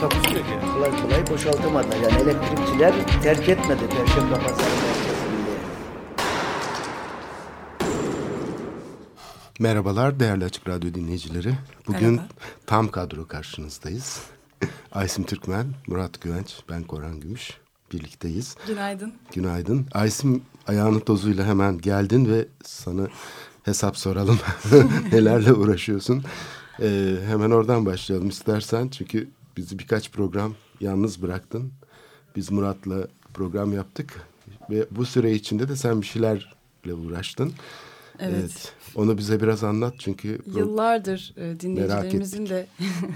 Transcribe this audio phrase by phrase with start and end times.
[0.00, 0.52] Takusuyor ki.
[0.74, 1.96] kolay kolay boşaltamadılar.
[1.96, 5.56] Yani elektrikçiler terk etmedi Perşembe Pazarı merkezinde.
[9.60, 11.54] Merhabalar değerli Açık Radyo dinleyicileri.
[11.86, 12.28] Bugün Merhaba.
[12.66, 14.20] tam kadro karşınızdayız.
[14.92, 17.50] Aysim Türkmen, Murat Güvenç, ben Koran Gümüş.
[17.92, 18.56] Birlikteyiz.
[18.66, 19.14] Günaydın.
[19.34, 19.86] Günaydın.
[19.92, 23.06] Aysim ayağının tozuyla hemen geldin ve sana
[23.62, 24.38] hesap soralım.
[25.12, 26.24] Nelerle uğraşıyorsun?
[26.80, 28.88] Ee, hemen oradan başlayalım istersen.
[28.88, 31.72] Çünkü bizi birkaç program yalnız bıraktın.
[32.36, 34.26] Biz Murat'la program yaptık.
[34.70, 37.52] Ve bu süre içinde de sen bir şeylerle uğraştın.
[38.18, 38.72] Evet.
[38.94, 42.66] Onu bize biraz anlat çünkü Yıllardır e, dinleyicilerimizin de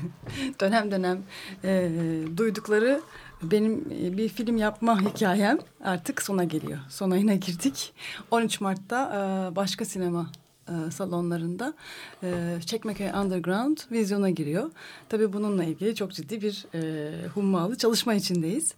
[0.60, 1.22] dönem dönem
[1.64, 1.90] e,
[2.36, 3.00] duydukları
[3.42, 6.78] benim e, bir film yapma hikayem artık sona geliyor.
[6.88, 7.92] Son ayına girdik.
[8.30, 9.12] 13 Mart'ta
[9.52, 10.30] e, başka sinema
[10.70, 11.74] e, salonlarında
[12.22, 14.70] e, Çekmeköy Underground vizyona giriyor.
[15.08, 18.74] Tabii bununla ilgili çok ciddi bir e, hummalı çalışma içindeyiz.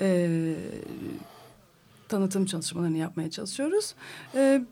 [0.00, 0.54] E,
[2.08, 3.94] tanıtım çalışmalarını yapmaya çalışıyoruz.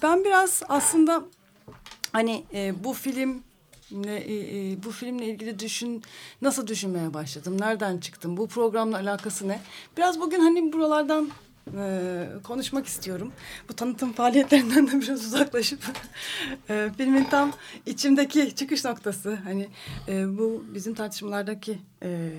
[0.02, 1.24] Ben biraz aslında
[2.12, 2.44] hani
[2.84, 3.42] bu film
[3.92, 6.02] e, e, bu filmle ilgili düşün
[6.42, 9.60] nasıl düşünmeye başladım nereden çıktım bu programla alakası ne
[9.96, 11.30] biraz bugün hani buralardan
[11.76, 13.32] e, konuşmak istiyorum
[13.68, 15.80] bu tanıtım faaliyetlerinden de biraz uzaklaşıp
[16.70, 17.52] e, filmin tam
[17.86, 19.68] içimdeki çıkış noktası hani
[20.08, 22.30] e, bu bizim tartışmalardaki e,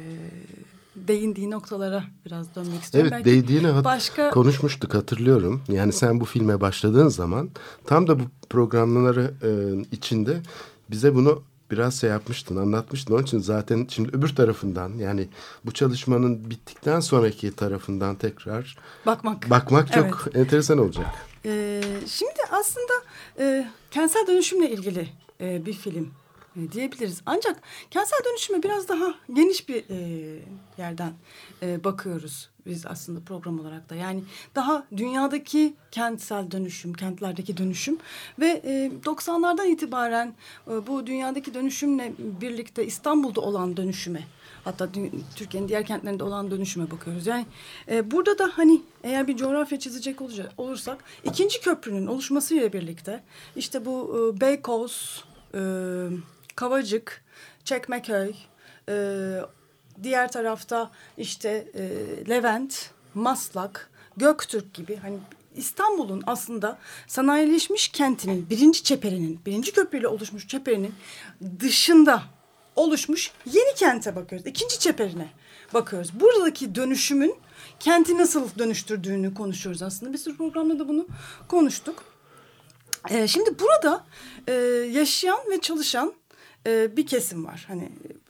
[0.96, 3.12] değindiği noktalara biraz dönmek istiyorum.
[3.14, 5.62] Evet Belki değdiğini başka konuşmuştuk hatırlıyorum.
[5.68, 7.50] Yani sen bu filme başladığın zaman
[7.86, 9.50] tam da bu programları e,
[9.92, 10.42] içinde
[10.92, 13.14] bize bunu biraz şey yapmıştın, anlatmıştın.
[13.14, 15.28] Onun için zaten şimdi öbür tarafından yani
[15.66, 21.06] bu çalışmanın bittikten sonraki tarafından tekrar bakmak bakmak çok enteresan olacak.
[21.46, 22.94] Ee, şimdi aslında
[23.40, 25.10] e, kentsel dönüşümle ilgili
[25.42, 26.10] e, bir film
[26.56, 27.22] e, diyebiliriz.
[27.26, 30.40] Ancak kentsel dönüşüme biraz daha geniş bir e,
[30.78, 31.14] yerden
[31.62, 33.96] e, bakıyoruz biz aslında program olarak da.
[33.96, 34.24] Yani
[34.56, 37.98] daha dünyadaki kentsel dönüşüm, kentlerdeki dönüşüm
[38.40, 40.34] ve e, 90'lardan itibaren
[40.68, 44.24] e, bu dünyadaki dönüşümle birlikte İstanbul'da olan dönüşüme
[44.64, 44.90] hatta
[45.36, 47.28] Türkiye'nin diğer kentlerinde olan dönüşüme bakıyoruz.
[47.28, 47.46] Yani
[47.92, 50.20] e, burada da hani eğer bir coğrafya çizecek
[50.58, 53.24] olursak ikinci köprünün oluşmasıyla birlikte
[53.56, 55.60] işte bu e, Beykoz, e,
[56.56, 57.24] Kavacık,
[57.64, 58.34] Çekmeköy,
[58.90, 58.96] e,
[60.04, 61.82] diğer tarafta işte e,
[62.30, 65.18] Levent, Maslak, Göktürk gibi hani
[65.56, 66.78] İstanbul'un aslında
[67.08, 70.96] sanayileşmiş kentinin birinci çeperinin, birinci köprüyle oluşmuş çeperinin
[71.60, 72.24] dışında
[72.76, 74.48] oluşmuş yeni kente bakıyoruz.
[74.48, 75.28] İkinci çeperine
[75.74, 76.20] bakıyoruz.
[76.20, 77.36] Buradaki dönüşümün
[77.80, 80.14] kenti nasıl dönüştürdüğünü konuşuyoruz aslında.
[80.14, 81.08] Bir sürü programda da bunu
[81.48, 82.04] konuştuk.
[83.10, 84.06] Ee, şimdi burada
[84.48, 84.54] e,
[84.92, 86.14] yaşayan ve çalışan
[86.68, 87.66] e, bir kesim var.
[87.68, 87.84] Hani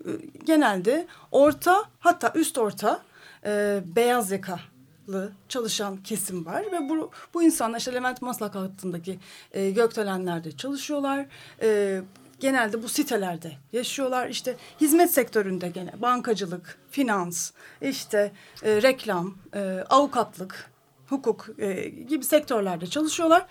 [0.05, 0.09] e,
[0.45, 3.01] genelde orta hatta üst orta
[3.45, 9.19] e, beyaz yakalı çalışan kesim var ve bu bu insanlar işte Levent Maslak hattındaki
[9.51, 11.25] e, gökdelenlerde çalışıyorlar.
[11.61, 12.01] E,
[12.39, 14.29] genelde bu sitelerde yaşıyorlar.
[14.29, 17.51] İşte hizmet sektöründe gene bankacılık, finans,
[17.81, 18.31] işte
[18.63, 20.72] e, reklam, e, avukatlık,
[21.07, 23.45] hukuk e, gibi sektörlerde çalışıyorlar.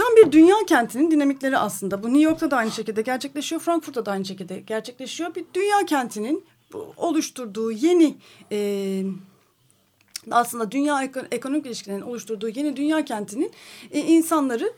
[0.00, 2.02] Tam bir dünya kentinin dinamikleri aslında.
[2.02, 3.60] Bu New York'ta da aynı şekilde gerçekleşiyor.
[3.60, 5.34] Frankfurt'ta da aynı şekilde gerçekleşiyor.
[5.34, 6.44] Bir dünya kentinin
[6.96, 8.16] oluşturduğu yeni
[8.52, 9.02] e,
[10.30, 13.52] aslında dünya eko- ekonomik ilişkilerinin oluşturduğu yeni dünya kentinin
[13.90, 14.72] e, insanları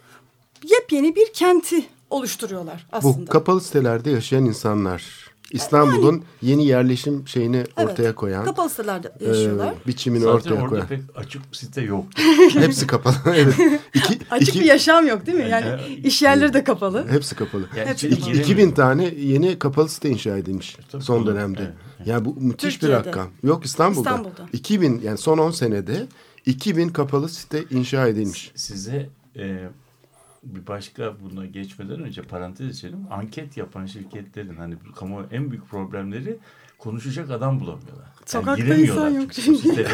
[0.65, 3.27] yepyeni bir kenti oluşturuyorlar aslında.
[3.27, 9.28] Bu kapalı sitelerde yaşayan insanlar İstanbul'un yeni yerleşim şeyini Evet, ortaya koyan Kapalı sitelerde e,
[9.28, 9.75] yaşıyorlar.
[9.87, 10.87] biçimini Zaten ortaya orada koyan.
[10.87, 12.04] pek açık site yok.
[12.54, 13.15] Hepsi kapalı.
[13.34, 13.54] evet.
[13.95, 15.49] İki, Açık iki- bir yaşam yok değil mi?
[15.51, 17.07] Yani Yani- iş yerleri de kapalı.
[17.10, 17.66] Hepsi kapalı.
[17.77, 18.25] Yani Hepsi kapalı.
[18.25, 18.45] giremiyor.
[18.45, 21.60] 2000 tane yeni kapalı site inşa edilmiş Tabii, son dönemde.
[21.99, 23.01] Evet, Ya bu müthiş Türkiye'de.
[23.03, 23.28] bir rakam.
[23.43, 24.10] Yok İstanbul'da.
[24.10, 24.49] İstanbul'da.
[24.53, 26.07] 2000 yani son 10 senede
[26.47, 28.53] 2000 kapalı site inşa edilmiş.
[28.54, 29.09] Size
[29.39, 29.59] e,
[30.42, 33.06] bir başka buna geçmeden önce parantez içelim.
[33.10, 36.39] Anket yapan şirketlerin hani kamu en büyük problemleri
[36.78, 38.06] konuşacak adam bulamıyorlar.
[38.27, 39.86] Sokakta giremiyorlar insan yok çünkü.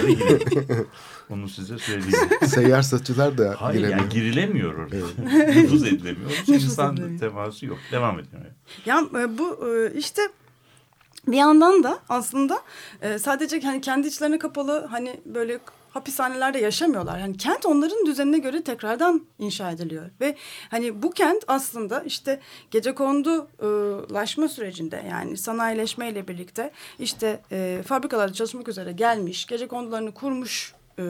[1.31, 2.29] Onu size söyleyeyim.
[2.47, 4.01] Seyyar satıcılar da Hayır giremiyor.
[4.01, 4.97] yani girilemiyor orada.
[5.47, 6.31] Nüfuz edilemiyor.
[6.31, 7.21] Nüfuz insan edilemiyor.
[7.21, 7.79] teması yok.
[7.93, 8.31] Devam edin.
[8.87, 10.23] Ya e, bu e, işte
[11.27, 12.63] bir yandan da aslında
[13.03, 15.59] e, sadece hani kendi içlerine kapalı hani böyle
[15.91, 17.21] hapishanelerde yaşamıyorlar.
[17.21, 20.37] Hani kent onların düzenine göre tekrardan inşa ediliyor ve
[20.71, 22.41] hani bu kent aslında işte
[22.71, 30.75] gece kondulaşma sürecinde yani sanayileşmeyle birlikte işte e, fabrikalarda çalışmak üzere gelmiş, gece kondularını kurmuş
[30.99, 31.05] e,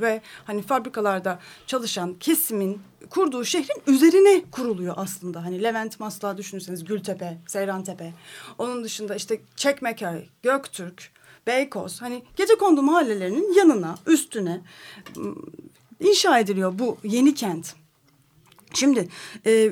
[0.00, 2.80] ve hani fabrikalarda çalışan kesimin
[3.10, 5.44] kurduğu şehrin üzerine kuruluyor aslında.
[5.44, 8.12] Hani Levent Maslak düşünürseniz Gültepe, Seyrantepe.
[8.58, 11.12] Onun dışında işte Çekmeköy, Göktürk,
[11.48, 12.02] Beykoz.
[12.02, 14.60] Hani gece kondu mahallelerinin yanına, üstüne
[15.16, 15.30] m,
[16.00, 17.74] inşa ediliyor bu yeni kent.
[18.74, 19.08] Şimdi
[19.46, 19.70] e,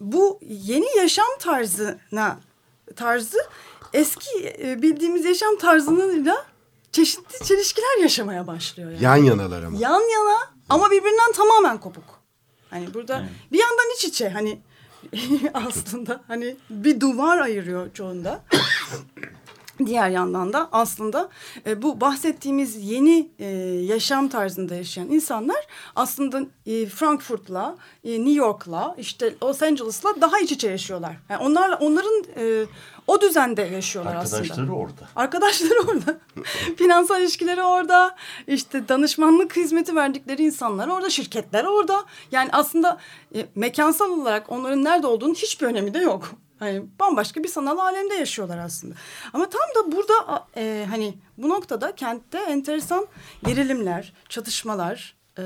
[0.00, 2.40] bu yeni yaşam tarzına
[2.96, 3.38] tarzı
[3.92, 6.46] eski e, bildiğimiz yaşam tarzıyla
[6.92, 8.90] çeşitli çelişkiler yaşamaya başlıyor.
[8.90, 9.04] Yani.
[9.04, 9.78] Yan yanalar ama.
[9.78, 10.38] Yan yana
[10.68, 12.04] ama birbirinden tamamen kopuk.
[12.70, 14.58] Hani burada bir yandan iç içe hani
[15.54, 18.44] aslında hani bir duvar ayırıyor çoğunda.
[19.86, 21.28] Diğer yandan da aslında
[21.66, 23.46] e, bu bahsettiğimiz yeni e,
[23.84, 30.52] yaşam tarzında yaşayan insanlar aslında e, Frankfurt'la, e, New York'la, işte Los Angeles'la daha iç
[30.52, 31.16] içe yaşıyorlar.
[31.28, 32.66] Yani onlarla onların e,
[33.06, 34.42] o düzende yaşıyorlar aslında.
[34.42, 35.08] Arkadaşları orada.
[35.16, 36.18] Arkadaşları orada.
[36.76, 38.16] Finansal ilişkileri orada.
[38.46, 41.10] İşte danışmanlık hizmeti verdikleri insanlar orada.
[41.10, 42.04] Şirketler orada.
[42.32, 42.98] Yani aslında
[43.34, 46.30] e, mekansal olarak onların nerede olduğunun hiçbir önemi de yok.
[46.58, 48.94] Hani bambaşka bir sanal alemde yaşıyorlar aslında.
[49.32, 53.06] Ama tam da burada e, hani bu noktada kentte enteresan
[53.44, 55.44] gerilimler, çatışmalar, e,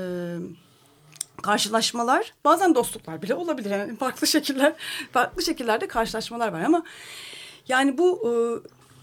[1.43, 3.69] karşılaşmalar, bazen dostluklar bile olabilir.
[3.69, 4.73] Yani farklı şekiller,
[5.11, 6.83] farklı şekillerde karşılaşmalar var ama
[7.67, 8.31] yani bu e,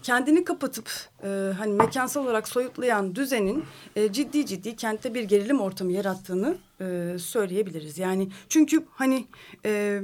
[0.03, 0.91] kendini kapatıp
[1.23, 1.27] e,
[1.57, 3.65] hani mekansal olarak soyutlayan düzenin
[3.95, 7.97] e, ciddi ciddi kentte bir gerilim ortamı yarattığını e, söyleyebiliriz.
[7.97, 9.27] Yani çünkü hani
[9.65, 10.01] e,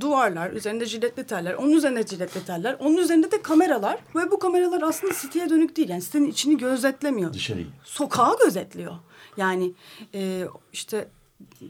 [0.00, 4.82] duvarlar, üzerinde jiletli teller, onun üzerinde jiletli teller, onun üzerinde de kameralar ve bu kameralar
[4.82, 5.88] aslında siteye dönük değil.
[5.88, 7.32] Yani sitenin içini gözetlemiyor.
[7.32, 7.66] Dışarıyı.
[7.84, 8.94] Sokağı gözetliyor.
[9.36, 9.72] Yani
[10.14, 11.08] e, işte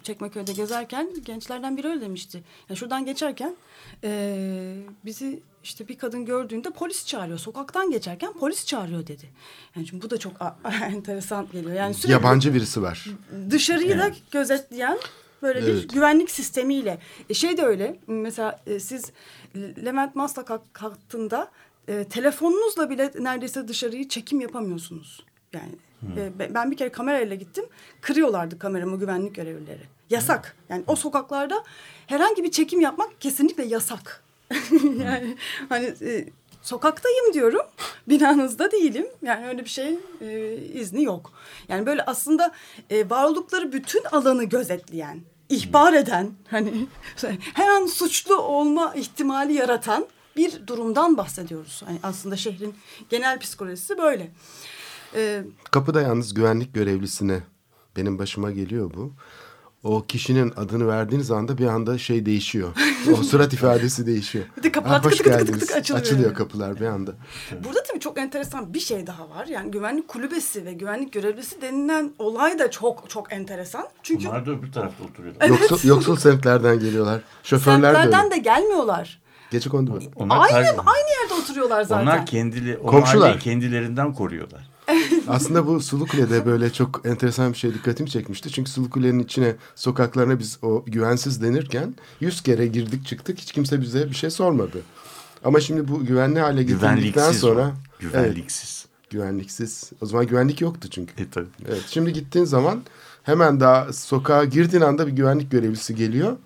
[0.03, 2.43] Çekmeköy'de gezerken gençlerden biri öyle demişti.
[2.69, 3.57] Ya şuradan geçerken
[4.05, 4.75] e,
[5.05, 7.39] bizi işte bir kadın gördüğünde polis çağırıyor.
[7.39, 9.31] Sokaktan geçerken polis çağırıyor dedi.
[9.77, 10.33] Yani şimdi bu da çok
[10.83, 11.75] enteresan geliyor.
[11.77, 13.07] Yani sürekli Yabancı birisi var.
[13.51, 14.99] dışarıyı da gözetleyen
[15.43, 15.69] böyle Evet.
[15.69, 16.99] bir güvenlik sistemiyle.
[17.31, 17.97] E şey de öyle.
[18.07, 19.13] Mesela e, siz
[19.57, 21.51] Levent Maslak hattında
[21.89, 25.25] e, telefonunuzla bile neredeyse dışarıyı çekim yapamıyorsunuz.
[25.53, 25.73] Yani
[26.17, 27.65] e, be- ben bir kere kamerayla gittim.
[28.01, 29.83] Kırıyorlardı kameramı güvenlik görevlileri.
[30.11, 30.57] Yasak.
[30.69, 31.65] Yani o sokaklarda
[32.07, 34.25] herhangi bir çekim yapmak kesinlikle yasak.
[34.83, 35.37] yani
[35.69, 36.29] hani e,
[36.63, 37.61] sokaktayım diyorum.
[38.09, 39.07] Binanızda değilim.
[39.23, 41.33] Yani öyle bir şey e, izni yok.
[41.69, 42.53] Yani böyle aslında
[42.91, 45.21] e, var oldukları bütün alanı gözetleyen,
[45.53, 46.87] ihbar eden, hani
[47.55, 50.07] her an suçlu olma ihtimali yaratan
[50.37, 51.83] bir durumdan bahsediyoruz.
[51.89, 52.75] Yani aslında şehrin
[53.11, 54.31] genel psikolojisi böyle.
[55.15, 57.41] E, Kapıda yalnız güvenlik görevlisine
[57.97, 59.13] benim başıma geliyor bu.
[59.83, 62.77] O kişinin adını verdiğiniz anda bir anda şey değişiyor.
[63.11, 64.45] O surat ifadesi değişiyor.
[64.57, 65.61] Bir de kapılar tıkı geldiniz.
[65.61, 67.13] tıkı açılıyor Açılıyor kapılar bir anda.
[67.65, 69.47] Burada tabii çok enteresan bir şey daha var.
[69.47, 73.89] Yani güvenlik kulübesi ve güvenlik görevlisi denilen olay da çok çok enteresan.
[74.03, 75.49] Çünkü Onlar da öbür tarafta oturuyorlar.
[75.49, 77.21] Yoksul, yoksul semtlerden geliyorlar.
[77.43, 78.35] Şoförler de semtlerden öyle.
[78.35, 79.23] de gelmiyorlar.
[79.51, 79.99] Gece kondu mu?
[80.17, 82.03] Onlar aynı aynı yerde oturuyorlar zaten.
[82.03, 83.41] Onlar kendili, o Komşular.
[83.41, 84.72] kendilerinden koruyorlar.
[85.29, 88.51] Aslında bu Sulukule'de böyle çok enteresan bir şey dikkatimi çekmişti.
[88.51, 94.11] Çünkü Sulukule'nin içine, sokaklarına biz o güvensiz denirken yüz kere girdik çıktık hiç kimse bize
[94.11, 94.83] bir şey sormadı.
[95.45, 97.67] Ama şimdi bu güvenli hale Güvenliksiz sonra...
[97.69, 97.73] o.
[98.01, 98.87] Güvenliksiz.
[98.87, 99.91] Evet, güvenliksiz.
[100.01, 101.23] O zaman güvenlik yoktu çünkü.
[101.23, 101.47] E tabii.
[101.69, 102.83] Evet, şimdi gittiğin zaman
[103.23, 106.37] hemen daha sokağa girdiğin anda bir güvenlik görevlisi geliyor.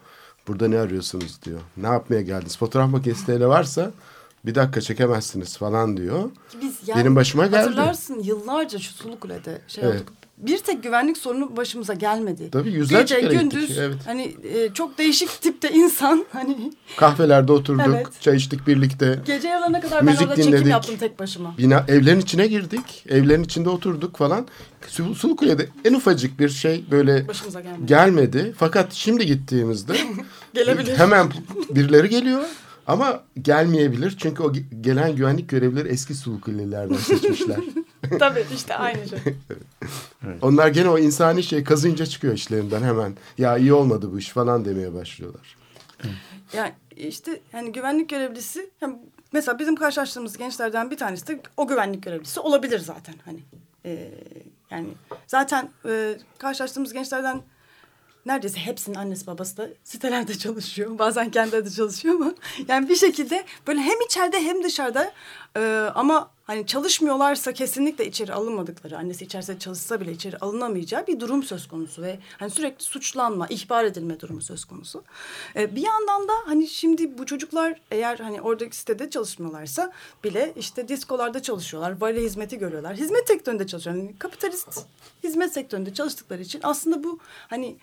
[0.49, 1.61] Burada ne arıyorsunuz diyor.
[1.76, 2.59] Ne yapmaya geldiniz?
[2.59, 3.90] Fotoğraf makinesi varsa
[4.47, 6.31] bir dakika çekemezsiniz falan diyor.
[6.62, 7.57] Biz Benim başıma geldi.
[7.57, 9.95] Hatırlarsın yıllarca şu Sulukule'de şey Evet.
[10.03, 10.12] olduk.
[10.38, 12.49] Bir tek güvenlik sorunu başımıza gelmedi.
[12.53, 13.97] Tabii yüzlerce Gece kere gündüz gittik, evet.
[14.07, 18.07] hani e, çok değişik tipte insan hani Kahvelerde oturduk, Evet.
[18.21, 19.19] çay içtik birlikte.
[19.26, 20.71] gece yarılarına kadar ben Müzik orada çekim dinledik.
[20.71, 21.55] yaptım tek başıma.
[21.59, 23.05] Bina evlerin içine girdik.
[23.09, 24.47] Evlerin içinde oturduk falan.
[24.88, 27.87] Su- Sulukule'de en ufacık bir şey böyle Başımıza gelmedi.
[27.87, 28.55] gelmedi.
[28.59, 29.93] Fakat şimdi gittiğimizde
[30.55, 30.97] Gelebilir.
[30.99, 31.29] hemen
[31.71, 32.43] birileri geliyor.
[32.87, 34.16] Ama gelmeyebilir.
[34.19, 37.61] Çünkü o ge- gelen güvenlik görevlileri eski Sulukule'lerden seçmişler.
[38.19, 39.19] Tabii işte aynı şey.
[40.43, 43.16] Onlar gene o insani şey kazınca çıkıyor işlerinden hemen.
[43.38, 45.57] Ya iyi olmadı bu iş falan demeye başlıyorlar.
[46.52, 48.99] Yani işte yani güvenlik görevlisi yani
[49.33, 53.40] mesela bizim karşılaştığımız gençlerden bir tanesi de o güvenlik görevlisi olabilir zaten hani.
[53.85, 54.11] Ee,
[54.71, 54.88] yani
[55.26, 57.43] zaten e, karşılaştığımız gençlerden
[58.26, 60.99] neredeyse hepsinin annesi babası da sitelerde çalışıyor.
[60.99, 62.35] Bazen kendileri de çalışıyor ama
[62.68, 65.12] yani bir şekilde böyle hem içeride hem dışarıda
[65.56, 71.42] e, ama hani çalışmıyorlarsa kesinlikle içeri alınmadıkları, annesi içerisinde çalışsa bile içeri alınamayacağı bir durum
[71.42, 75.04] söz konusu ve hani sürekli suçlanma, ihbar edilme durumu söz konusu.
[75.56, 79.92] E, bir yandan da hani şimdi bu çocuklar eğer hani oradaki sitede çalışmıyorlarsa
[80.25, 82.97] bile işte diskolarda çalışıyorlar, vali hizmeti görüyorlar.
[82.97, 84.02] Hizmet sektöründe çalışıyorlar.
[84.02, 84.87] Yani kapitalist
[85.25, 87.18] hizmet sektöründe çalıştıkları için aslında bu
[87.49, 87.76] hani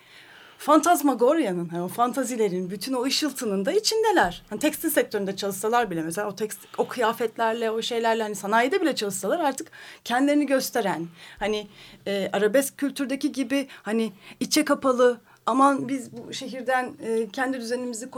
[0.63, 4.43] Fantazmagoria'nın, hani o fantazilerin, bütün o ışıltının da içindeler.
[4.49, 8.95] Hani tekstil sektöründe çalışsalar bile mesela o tekstil, o kıyafetlerle, o şeylerle hani sanayide bile
[8.95, 9.71] çalışsalar artık
[10.03, 11.07] kendilerini gösteren,
[11.39, 11.67] hani
[12.07, 18.09] e, arabesk kültürdeki gibi hani içe kapalı, aman biz bu şehirden e, kendi düzenimizi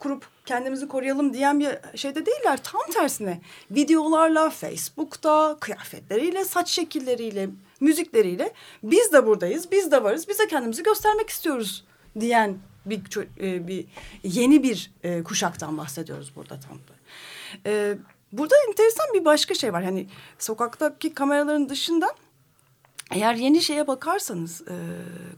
[0.00, 2.58] kurup kendimizi koruyalım diyen bir şeyde değiller.
[2.62, 7.48] Tam tersine videolarla, Facebook'ta, kıyafetleriyle, saç şekilleriyle,
[7.80, 11.84] müzikleriyle biz de buradayız, biz de varız, biz de kendimizi göstermek istiyoruz
[12.20, 13.02] diyen bir,
[13.40, 13.86] e, bir
[14.22, 16.94] yeni bir e, kuşaktan bahsediyoruz burada tam da.
[17.66, 17.98] E,
[18.32, 19.84] burada enteresan bir başka şey var.
[19.84, 20.06] Hani
[20.38, 22.14] sokaktaki kameraların dışında
[23.10, 24.76] eğer yeni şeye bakarsanız, e,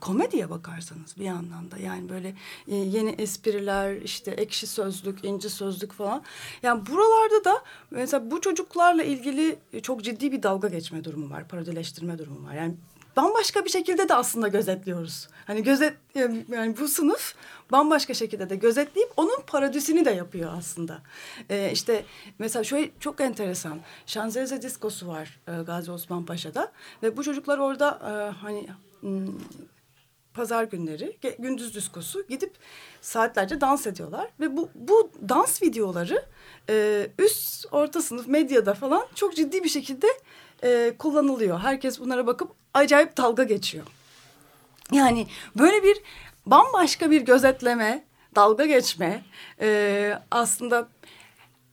[0.00, 2.34] komediye bakarsanız bir yandan da yani böyle
[2.68, 6.22] e, yeni espriler, işte ekşi sözlük, inci sözlük falan.
[6.62, 12.18] Yani buralarda da mesela bu çocuklarla ilgili çok ciddi bir dalga geçme durumu var, parodileştirme
[12.18, 12.54] durumu var.
[12.54, 12.74] Yani
[13.16, 15.28] bambaşka bir şekilde de aslında gözetliyoruz.
[15.46, 15.94] Hani gözet
[16.48, 17.34] yani bu sınıf
[17.72, 20.98] bambaşka şekilde de gözetleyip onun parodisini de yapıyor aslında.
[21.50, 22.04] Ee, işte
[22.38, 23.80] mesela şöyle çok enteresan.
[24.06, 28.66] Şanzelize diskosu var e, Gazi Osman Paşa'da ve bu çocuklar orada e, hani
[29.02, 29.26] m,
[30.34, 32.54] pazar günleri gündüz diskosu gidip
[33.00, 36.26] saatlerce dans ediyorlar ve bu bu dans videoları
[36.70, 40.06] e, üst orta sınıf medyada falan çok ciddi bir şekilde
[40.64, 41.60] e, kullanılıyor.
[41.60, 43.86] Herkes bunlara bakıp acayip dalga geçiyor.
[44.92, 45.26] Yani
[45.58, 45.96] böyle bir
[46.46, 48.04] bambaşka bir gözetleme,
[48.34, 49.24] dalga geçme,
[49.60, 50.88] e, aslında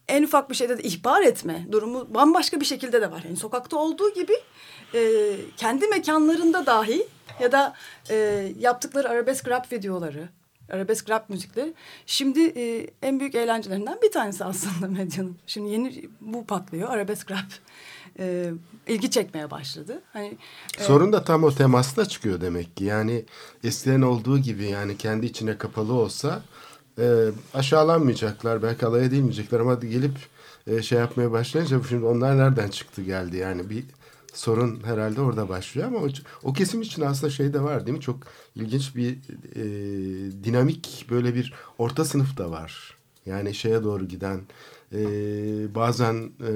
[0.08, 3.22] en ufak bir şeyde de ihbar etme durumu bambaşka bir şekilde de var.
[3.24, 4.32] Yani sokakta olduğu gibi
[4.94, 7.06] e, kendi mekanlarında dahi
[7.40, 7.74] ya da
[8.10, 10.28] e, yaptıkları arabesk rap videoları,
[10.72, 11.74] arabesk rap müzikleri
[12.06, 15.38] şimdi e, en büyük eğlencelerinden bir tanesi aslında medyanın.
[15.46, 17.48] Şimdi yeni bu patlıyor arabesk rap
[18.18, 18.52] e,
[18.88, 20.02] ilgi çekmeye başladı.
[20.12, 20.38] Hani
[20.78, 22.84] e, sorun da tam o temasta çıkıyor demek ki.
[22.84, 23.24] Yani
[23.64, 26.42] eskiden olduğu gibi yani kendi içine kapalı olsa
[26.98, 30.16] e, aşağılanmayacaklar, belki alay edilmeyecekler ama gelip
[30.66, 33.84] e, şey yapmaya başlayınca şimdi onlar nereden çıktı geldi yani bir
[34.34, 36.08] sorun herhalde orada başlıyor ama o,
[36.42, 38.02] o kesim için aslında şey de var değil mi?
[38.02, 38.16] Çok
[38.54, 39.12] ilginç bir
[39.56, 39.64] e,
[40.44, 42.96] dinamik böyle bir orta sınıf da var.
[43.26, 44.40] Yani şeye doğru giden
[44.92, 45.00] e,
[45.74, 46.52] bazen e,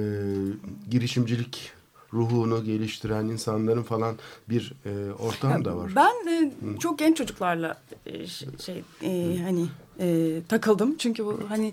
[0.90, 1.72] girişimcilik
[2.12, 4.16] ruhunu geliştiren insanların falan
[4.48, 5.92] bir e, ortam da var.
[5.96, 9.66] Ben e, çok genç çocuklarla e, şey e, hani
[10.00, 10.96] e, takıldım.
[10.98, 11.72] Çünkü bu hani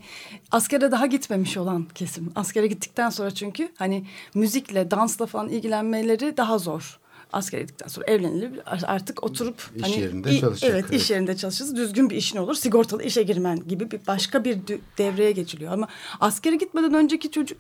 [0.51, 2.32] askere daha gitmemiş olan kesim.
[2.36, 7.00] Askere gittikten sonra çünkü hani müzikle, dansla falan ilgilenmeleri daha zor
[7.33, 10.71] asker gittikten sonra evlenilir artık oturup iş hani, yerinde çalışacak.
[10.71, 11.75] Evet, evet iş yerinde çalışırız.
[11.75, 12.55] Düzgün bir işin olur.
[12.55, 14.57] Sigortalı işe girmen gibi bir başka bir
[14.97, 15.73] devreye geçiliyor.
[15.73, 15.88] Ama
[16.19, 17.57] askere gitmeden önceki çocuk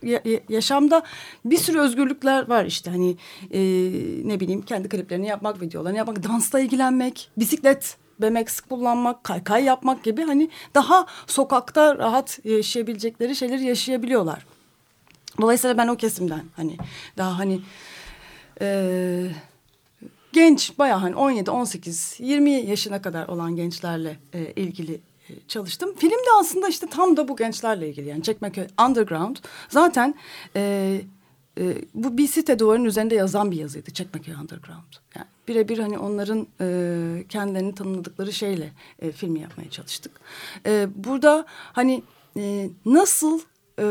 [0.49, 1.03] yaşamda
[1.45, 2.91] bir sürü özgürlükler var işte.
[2.91, 3.17] Hani
[3.51, 3.59] e,
[4.27, 10.23] ne bileyim kendi kliplerini yapmak, videolarını yapmak, dansla ilgilenmek, bisiklet BMX kullanmak, kaykay yapmak gibi
[10.23, 14.45] hani daha sokakta rahat yaşayabilecekleri şeyleri yaşayabiliyorlar.
[15.41, 16.77] Dolayısıyla ben o kesimden hani
[17.17, 17.61] daha hani
[18.61, 19.27] e,
[20.33, 25.95] genç bayağı hani 17, 18, 20 yaşına kadar olan gençlerle e, ilgili e, çalıştım.
[25.97, 29.35] Film de aslında işte tam da bu gençlerle ilgili yani Çekmeköy Underground
[29.69, 30.15] zaten
[30.55, 31.01] e,
[31.59, 34.93] e, bu bir site duvarının üzerinde yazan bir yazıydı Çekmeköy Underground.
[35.15, 40.11] Yani birebir hani onların e, kendilerini tanımladıkları şeyle e, filmi yapmaya çalıştık.
[40.65, 42.03] E, burada hani
[42.37, 43.39] e, nasıl
[43.79, 43.83] e,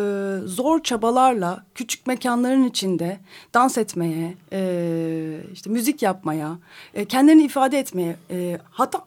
[0.45, 3.19] zor çabalarla küçük mekanların içinde
[3.55, 6.59] dans etmeye, e, işte müzik yapmaya,
[6.95, 9.05] e, kendilerini ifade etmeye, e, hatta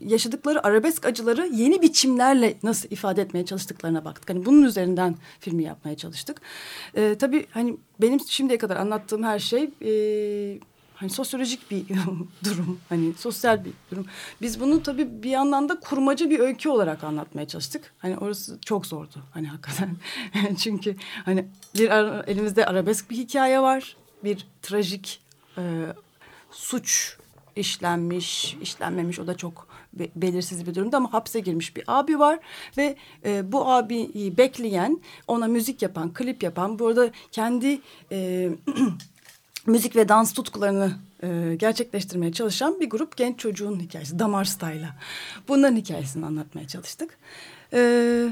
[0.00, 4.30] yaşadıkları arabesk acıları yeni biçimlerle nasıl ifade etmeye çalıştıklarına baktık.
[4.30, 6.40] Hani bunun üzerinden filmi yapmaya çalıştık.
[6.94, 9.90] E, tabii hani benim şimdiye kadar anlattığım her şey e,
[11.02, 11.84] hani sosyolojik bir
[12.44, 14.06] durum, hani sosyal bir durum.
[14.42, 17.94] Biz bunu tabii bir yandan da kurmaca bir öykü olarak anlatmaya çalıştık.
[17.98, 19.96] Hani orası çok zordu hani hakikaten.
[20.56, 21.90] Çünkü hani bir
[22.28, 25.20] elimizde arabesk bir hikaye var, bir trajik
[25.58, 25.62] e,
[26.50, 27.16] suç
[27.56, 32.38] işlenmiş, işlenmemiş o da çok be belirsiz bir durumda ama hapse girmiş bir abi var
[32.76, 37.80] ve e, bu abiyi bekleyen, ona müzik yapan, klip yapan, bu arada kendi
[38.12, 38.48] e,
[39.66, 40.92] müzik ve dans tutkularını
[41.22, 44.18] e, gerçekleştirmeye çalışan bir grup genç çocuğun hikayesi.
[44.18, 44.96] Damar Style'la.
[45.48, 47.18] Bunların hikayesini anlatmaya çalıştık.
[47.72, 48.28] E,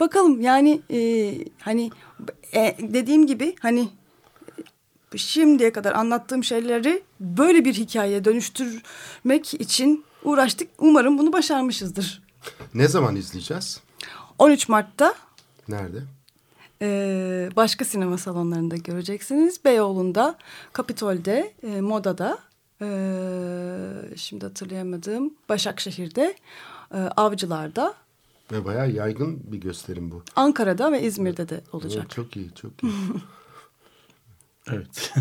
[0.00, 0.98] bakalım yani e,
[1.58, 1.90] hani
[2.54, 3.88] e, dediğim gibi hani
[5.16, 10.68] şimdiye kadar anlattığım şeyleri böyle bir hikayeye dönüştürmek için uğraştık.
[10.78, 12.22] Umarım bunu başarmışızdır.
[12.74, 13.80] Ne zaman izleyeceğiz?
[14.38, 15.14] 13 Mart'ta
[15.68, 15.98] Nerede?
[16.82, 19.64] E, başka sinema salonlarında göreceksiniz.
[19.64, 20.36] Beyoğlu'nda,
[20.72, 22.38] Kapitol'de, e, Moda'da,
[22.82, 22.88] e,
[24.16, 26.34] şimdi hatırlayamadım, Başakşehir'de,
[26.94, 27.94] e, Avcılar'da,
[28.52, 30.22] Ve bayağı yaygın bir gösterim bu.
[30.36, 32.02] Ankara'da ve İzmir'de de olacak.
[32.02, 32.92] Evet, çok iyi, çok iyi.
[34.72, 35.14] Evet.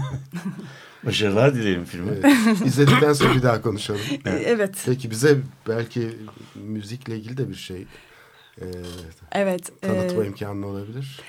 [1.06, 2.12] Başarılar dilerim filme.
[2.12, 2.62] Evet.
[2.66, 4.02] İzledikten sonra bir daha konuşalım.
[4.26, 4.84] E, evet.
[4.86, 5.38] Peki bize
[5.68, 6.18] belki
[6.56, 7.86] müzikle ilgili de bir şey
[8.62, 8.66] e,
[9.32, 9.82] Evet.
[9.82, 11.22] tanıtma e, imkanı olabilir.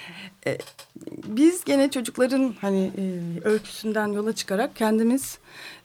[1.26, 3.04] biz gene çocukların hani e,
[3.48, 5.38] öyküsünden yola çıkarak kendimiz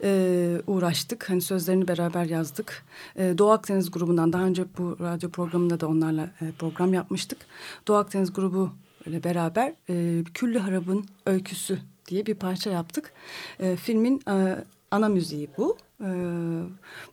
[0.03, 1.29] e, uğraştık.
[1.29, 2.83] Hani sözlerini beraber yazdık.
[3.15, 7.37] E, Doğu Akdeniz grubundan daha önce bu radyo programında da onlarla e, program yapmıştık.
[7.87, 8.69] Doğu Akdeniz grubu
[9.05, 13.13] ile beraber e, Küllü Harab'ın öyküsü diye bir parça yaptık.
[13.59, 15.77] E, filmin e, ana müziği bu.
[16.03, 16.09] E,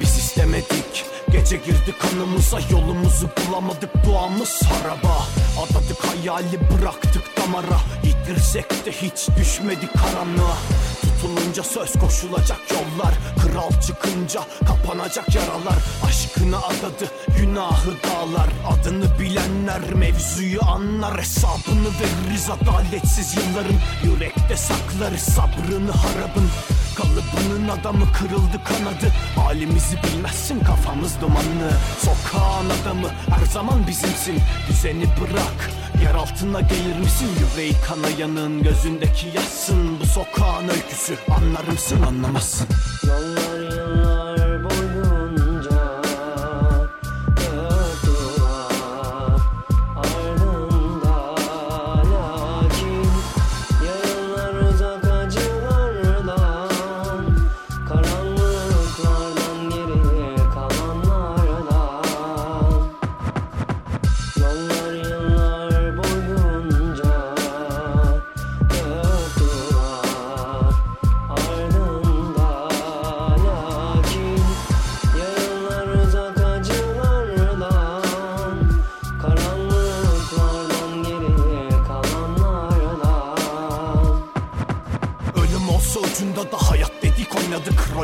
[0.00, 5.26] Biz istemedik Gece girdi kanımıza yolumuzu bulamadık duamız haraba
[5.62, 10.56] Adadık hayali bıraktık damara Yitirsek de hiç düşmedik karanlığa
[11.20, 13.14] Tutulunca söz koşulacak yollar.
[13.42, 15.78] Kral çıkınca kapanacak yaralar.
[16.06, 18.48] Aşkını adadı günahı dağlar.
[18.68, 21.20] Adını bilenler mevzuyu anlar.
[21.20, 23.78] Hesabını veririz adaletsiz yılların.
[24.04, 26.48] Yürekte saklarız sabrını harabın
[26.98, 29.12] Kalıbının adamı kırıldı kanadı.
[29.36, 31.70] Halimizi bilmezsin kafamız dumanlı.
[31.98, 34.38] Sokağın adamı her zaman bizimsin.
[34.68, 35.70] Düzeni bırak
[36.02, 37.28] Yer altına gelir misin?
[37.40, 42.68] Yüreği kanayanın Gözündeki yaşsın bu sokağın öyküsü Anlar mısın anlamazsın.
[43.06, 44.07] Yollar yıllar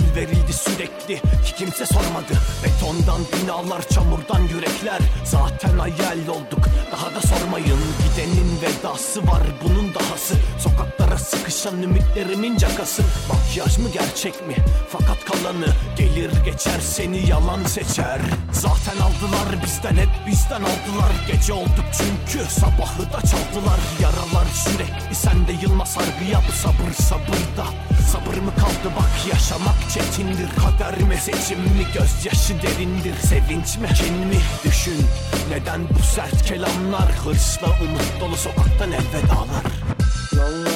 [0.01, 2.35] libéré sürekli ki kimse sormadı.
[2.65, 4.99] Betondan binalar çamurdan yürekler.
[5.25, 7.81] Zaten hayal olduk daha da sormayın.
[8.05, 10.35] Gidenin vedası var bunun dahası.
[10.59, 13.03] Sokaklara sıkışan ümitlerimin cakası.
[13.29, 14.55] Makyaj mı gerçek mi?
[14.89, 18.21] Fakat kalanı Gelir geçer seni yalan seçer.
[18.53, 21.13] Zaten aldılar bizden hep bizden aldılar.
[21.33, 23.81] Gece olduk çünkü sabahı da çaldılar.
[24.03, 27.67] Yaralar sürekli sende yılmaz harbiya bu sabır sabırda
[28.13, 28.95] Sabır mı kaldı?
[28.97, 29.91] Bak yaşamak
[30.45, 31.87] çetindir Kader mi seçim mi?
[31.95, 33.89] Gözyaşı derindir Sevinç mi?
[33.95, 34.37] Kin mi?
[34.65, 35.07] Düşün
[35.51, 37.13] Neden bu sert kelamlar?
[37.25, 39.65] Hırsla umut dolu sokaktan elvedalar.
[40.33, 40.74] Yollar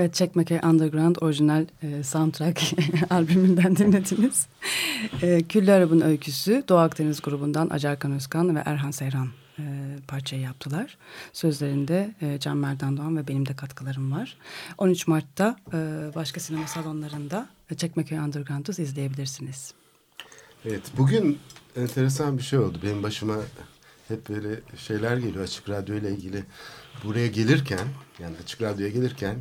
[0.00, 2.62] Evet, Çekmekey Underground orijinal e, soundtrack
[3.10, 4.46] albümünden dinlediniz.
[5.22, 9.62] E, Küllü Arab'ın öyküsü Doğu Akdeniz grubundan Acarkan Özkan ve Erhan Seyran e,
[10.08, 10.98] parçayı yaptılar.
[11.32, 14.36] Sözlerinde e, Can Merdan Doğan ve benim de katkılarım var.
[14.78, 15.76] 13 Mart'ta e,
[16.14, 19.74] başka sinema salonlarında e, Çekmeköy Underground'u izleyebilirsiniz.
[20.64, 21.38] Evet bugün
[21.76, 22.78] enteresan bir şey oldu.
[22.82, 23.36] Benim başıma
[24.08, 26.44] hep böyle şeyler geliyor açık radyo ile ilgili.
[27.04, 29.36] Buraya gelirken yani açık radyoya gelirken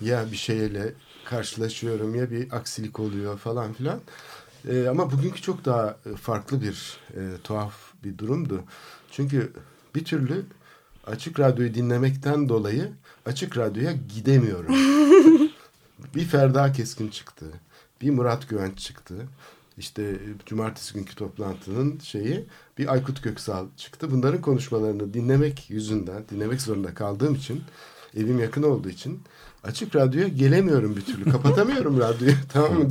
[0.00, 4.00] ya bir şeyle karşılaşıyorum ya bir aksilik oluyor falan filan.
[4.68, 7.74] Ee, ama bugünkü çok daha e, farklı bir e, tuhaf
[8.04, 8.64] bir durumdu.
[9.10, 9.52] Çünkü
[9.94, 10.44] bir türlü
[11.06, 12.92] açık radyoyu dinlemekten dolayı
[13.26, 14.74] açık radyoya gidemiyorum.
[16.14, 17.46] bir Ferda Keskin çıktı.
[18.00, 19.14] Bir Murat Güvenç çıktı.
[19.78, 22.46] İşte e, cumartesi günkü toplantının şeyi
[22.78, 24.10] bir Aykut Göksal çıktı.
[24.10, 27.62] Bunların konuşmalarını dinlemek yüzünden, dinlemek zorunda kaldığım için,
[28.16, 29.22] evim yakın olduğu için
[29.64, 31.30] açık radyoya gelemiyorum bir türlü.
[31.30, 32.34] Kapatamıyorum radyoyu.
[32.52, 32.88] tamam mı?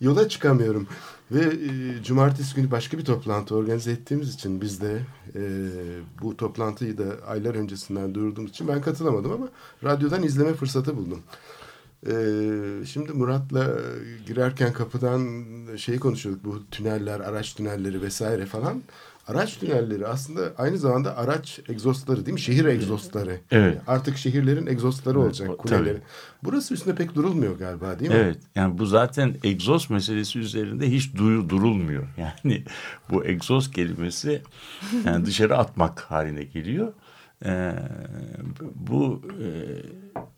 [0.00, 0.86] Yola çıkamıyorum.
[1.30, 5.00] Ve e, cumartesi günü başka bir toplantı organize ettiğimiz için biz de
[5.34, 5.42] e,
[6.22, 9.48] bu toplantıyı da aylar öncesinden duyurduğumuz için ben katılamadım ama
[9.84, 11.22] radyodan izleme fırsatı buldum.
[12.06, 13.78] Ee, şimdi Murat'la
[14.26, 15.28] girerken kapıdan
[15.76, 18.82] şeyi konuşuyorduk bu tüneller, araç tünelleri vesaire falan.
[19.28, 22.40] Araç tünelleri aslında aynı zamanda araç egzostları değil mi?
[22.40, 23.40] Şehir egzostları.
[23.50, 23.78] Evet.
[23.86, 25.84] Artık şehirlerin egzostları olacak o- kuleleri.
[25.88, 26.00] tabii.
[26.44, 28.16] Burası üstünde pek durulmuyor galiba değil mi?
[28.16, 32.04] Evet yani bu zaten egzoz meselesi üzerinde hiç duyu durulmuyor.
[32.18, 32.64] Yani
[33.10, 34.42] bu egzoz kelimesi
[35.04, 36.92] yani dışarı atmak haline geliyor.
[37.44, 37.72] Ee,
[38.74, 39.48] bu e,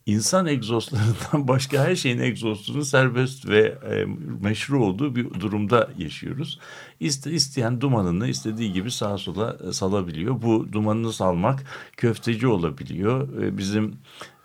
[0.06, 4.04] insan egzozlarından başka her şeyin egzozunun serbest ve e,
[4.40, 6.58] meşru olduğu bir durumda yaşıyoruz.
[7.00, 10.42] İste, isteyen dumanını istediği gibi sağa sola e, salabiliyor.
[10.42, 11.64] Bu dumanını salmak
[11.96, 13.42] köfteci olabiliyor.
[13.42, 13.94] E, bizim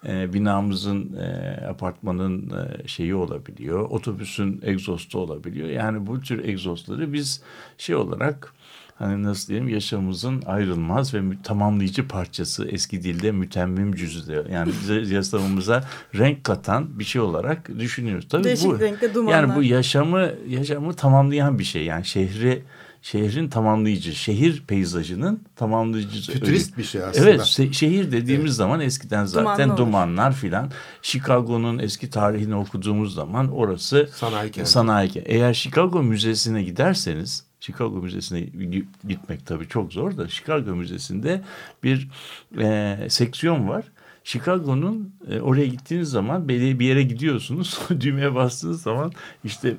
[0.08, 3.89] e, binamızın e, apartmanın e, şeyi olabiliyor.
[3.89, 5.69] Otobüsün egzostu olabiliyor.
[5.69, 7.41] Yani bu tür egzostları biz
[7.78, 8.54] şey olarak
[9.01, 15.83] hani nasıl diyeyim yaşamımızın ayrılmaz ve tamamlayıcı parçası eski dilde mütemmim cüzü yani bize yaşamımıza
[16.15, 18.27] renk katan bir şey olarak düşünüyoruz.
[18.29, 19.41] Tabii Değişik bu renkte dumanlar.
[19.41, 21.83] yani bu yaşamı yaşamı tamamlayan bir şey.
[21.85, 22.63] Yani şehri
[23.01, 26.31] şehrin tamamlayıcı, şehir peyzajının tamamlayıcı.
[26.33, 27.29] Fütürist bir şey aslında.
[27.29, 30.71] Evet, se- şehir dediğimiz zaman eskiden zaten Dumanlı dumanlar filan.
[31.01, 34.69] Chicago'nun eski tarihini okuduğumuz zaman orası Sanayi kenti.
[34.69, 35.29] sanayi kenti.
[35.29, 41.41] Eğer Chicago Müzesi'ne giderseniz, Chicago Müzesi'ne gi- gitmek tabii çok zor da Chicago Müzesi'nde
[41.84, 42.08] bir
[42.60, 43.86] e, seksiyon var.
[44.24, 47.80] Chicago'nun e, oraya gittiğiniz zaman belli bir yere gidiyorsunuz.
[48.00, 49.12] Düğmeye bastığınız zaman
[49.43, 49.76] işte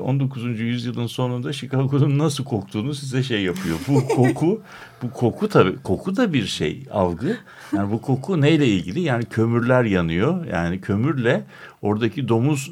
[0.00, 0.60] 19.
[0.60, 3.78] yüzyılın sonunda Chicago'nun nasıl koktuğunu size şey yapıyor.
[3.88, 4.62] Bu koku,
[5.02, 7.36] bu koku tabii koku da bir şey algı.
[7.76, 9.00] Yani bu koku neyle ilgili?
[9.00, 10.46] Yani kömürler yanıyor.
[10.46, 11.44] Yani kömürle
[11.82, 12.70] oradaki domuz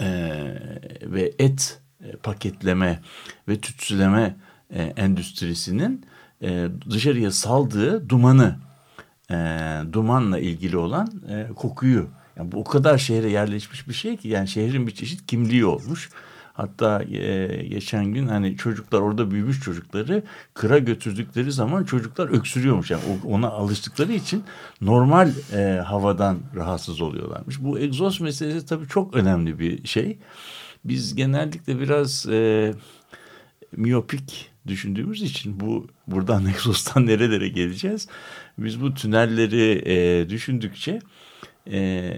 [0.00, 0.06] e,
[1.02, 3.02] ve et e, paketleme
[3.48, 4.36] ve tütsüleme
[4.70, 6.06] e, endüstrisinin
[6.42, 8.56] e, dışarıya saldığı dumanı
[9.92, 11.12] dumanla ilgili olan
[11.56, 15.64] kokuyu yani bu o kadar şehre yerleşmiş bir şey ki yani şehrin bir çeşit kimliği
[15.64, 16.10] olmuş.
[16.52, 20.22] Hatta e, geçen gün hani çocuklar orada büyümüş çocukları
[20.54, 22.90] kıra götürdükleri zaman çocuklar öksürüyormuş.
[22.90, 24.44] Yani ona alıştıkları için
[24.80, 27.60] normal e, havadan rahatsız oluyorlarmış.
[27.60, 30.18] Bu egzoz meselesi tabii çok önemli bir şey.
[30.84, 32.72] Biz genellikle biraz e,
[33.76, 38.08] miyopik düşündüğümüz için bu buradan egzozdan nerelere geleceğiz?
[38.58, 41.00] Biz bu tünelleri e, düşündükçe
[41.70, 42.12] e,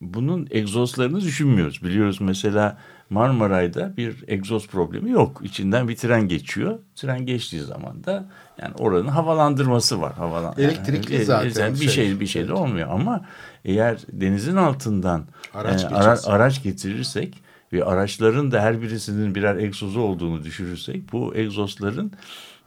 [0.00, 1.82] bunun egzozlarını düşünmüyoruz.
[1.82, 2.78] Biliyoruz mesela
[3.10, 5.40] Marmaray'da bir egzoz problemi yok.
[5.44, 6.78] İçinden bir tren geçiyor.
[6.96, 8.28] Tren geçtiği zaman da
[8.62, 10.14] yani oranın havalandırması var.
[10.14, 11.88] Havalan Elektrikli yani, zaten bir şey.
[11.88, 13.24] şey bir şey de olmuyor ama
[13.64, 20.00] eğer denizin altından Araç e, ara- araç getirirsek ve araçların da her birisinin birer egzozu
[20.00, 22.12] olduğunu düşürürsek bu egzozların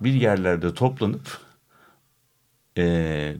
[0.01, 1.21] bir yerlerde toplanıp
[2.77, 3.35] e,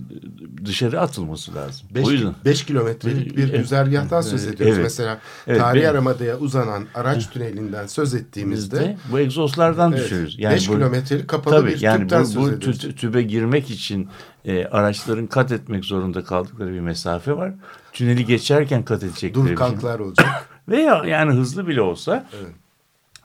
[0.66, 1.88] dışarı atılması lazım.
[1.96, 3.58] Beş, o yüzden beş kilometrelik bir Evet.
[3.58, 4.76] güzergahtan söz ediyoruz.
[4.76, 4.84] Evet.
[4.84, 10.38] Mesela Evet, tarihi benim- aramadaya uzanan araç tünelinden söz ettiğimizde bu egzozlardan Evet, düşürürüz.
[10.40, 12.84] beş bu- kilometrelik kapalı tabii, bir yani tüpten bu, söz bu ediyoruz.
[12.84, 14.10] tü- tübe girmek için
[14.46, 17.54] e, araçların kat etmek zorunda kaldıkları bir mesafe var.
[17.94, 20.50] Tüneli geçerken kat edecekleri dur şey- kalklar olacak.
[20.70, 22.52] Veya yani hızlı bile olsa Evet.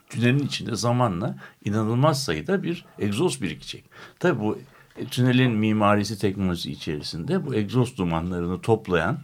[0.09, 3.85] tünelin içinde zamanla inanılmaz sayıda bir egzoz birikecek.
[4.18, 4.59] Tabii bu
[4.96, 9.18] e, tünelin mimarisi teknolojisi içerisinde bu egzoz dumanlarını toplayan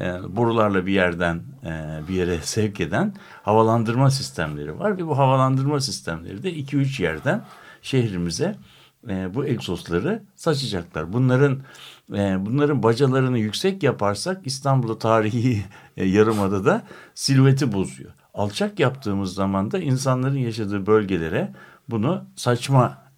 [0.00, 5.80] e, borularla bir yerden e, bir yere sevk eden havalandırma sistemleri var ve bu havalandırma
[5.80, 7.44] sistemleri de 2-3 yerden
[7.82, 8.56] şehrimize
[9.08, 11.12] e, bu egzozları saçacaklar.
[11.12, 11.58] Bunların
[12.14, 15.64] e, bunların bacalarını yüksek yaparsak İstanbul'da tarihi
[15.96, 16.82] e, yarımadada
[17.14, 18.10] silüeti bozuyor.
[18.34, 21.52] Alçak yaptığımız zaman da insanların yaşadığı bölgelere
[21.88, 23.08] bunu saçma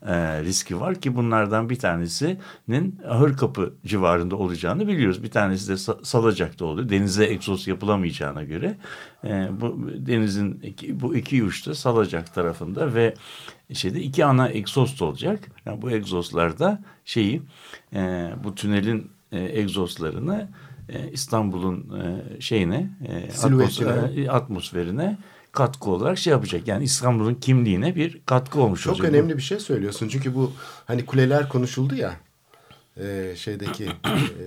[0.45, 5.23] riski var ki bunlardan bir tanesinin Ahırkapı civarında olacağını biliyoruz.
[5.23, 6.89] Bir tanesi de Sa- Salacak'ta oluyor.
[6.89, 8.77] Denize egzoz yapılamayacağına göre
[9.61, 13.15] bu denizin bu iki uçta Salacak tarafında ve
[13.75, 15.49] şeyde iki ana egzoz olacak.
[15.67, 17.43] Yani bu egzozlarda şeyi
[17.95, 20.49] e, bu tünelin e, egzozlarını
[20.89, 24.23] e, İstanbul'un e, şeyine e, Silüetine.
[24.23, 25.19] e, atmosferine
[25.53, 26.69] katkı olarak şey yapacak.
[26.69, 29.11] Yani İstanbul'un kimliğine bir katkı olmuş Çok olacak.
[29.13, 30.09] önemli bir şey söylüyorsun.
[30.09, 30.53] Çünkü bu
[30.87, 32.17] hani kuleler konuşuldu ya.
[32.97, 34.45] e, şeydeki e,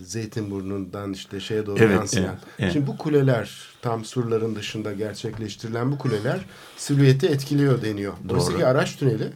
[0.00, 2.24] Zeytinburnu'ndan işte şeye doğru Evet, yansıyan.
[2.24, 2.72] evet, evet.
[2.72, 6.44] Şimdi bu kuleler tam surların dışında gerçekleştirilen bu kuleler
[6.76, 8.12] silüeti etkiliyor deniyor.
[8.30, 9.32] Oysa ki araç tüneli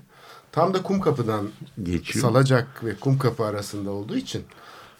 [0.52, 1.48] tam da Kumkapı'dan
[1.82, 2.22] Geçiyor.
[2.22, 4.42] Salacak ve Kumkapı arasında olduğu için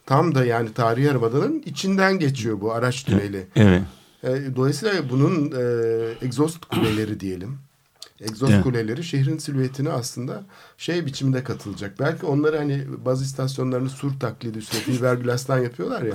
[0.07, 3.46] tam da yani tarihi yarımadanın içinden geçiyor bu araç tüneli.
[3.57, 3.83] Evet.
[4.25, 7.59] E, Dolayısıyla bunun e, egzoz kuleleri diyelim.
[8.20, 8.62] Egzoz Evet.
[8.64, 10.42] kuleleri şehrin silüetine aslında
[10.78, 12.00] şey biçimde katılacak.
[12.00, 16.14] Belki onları hani bazı istasyonlarını sur taklidi üstüne fiberglass'tan yapıyorlar ya.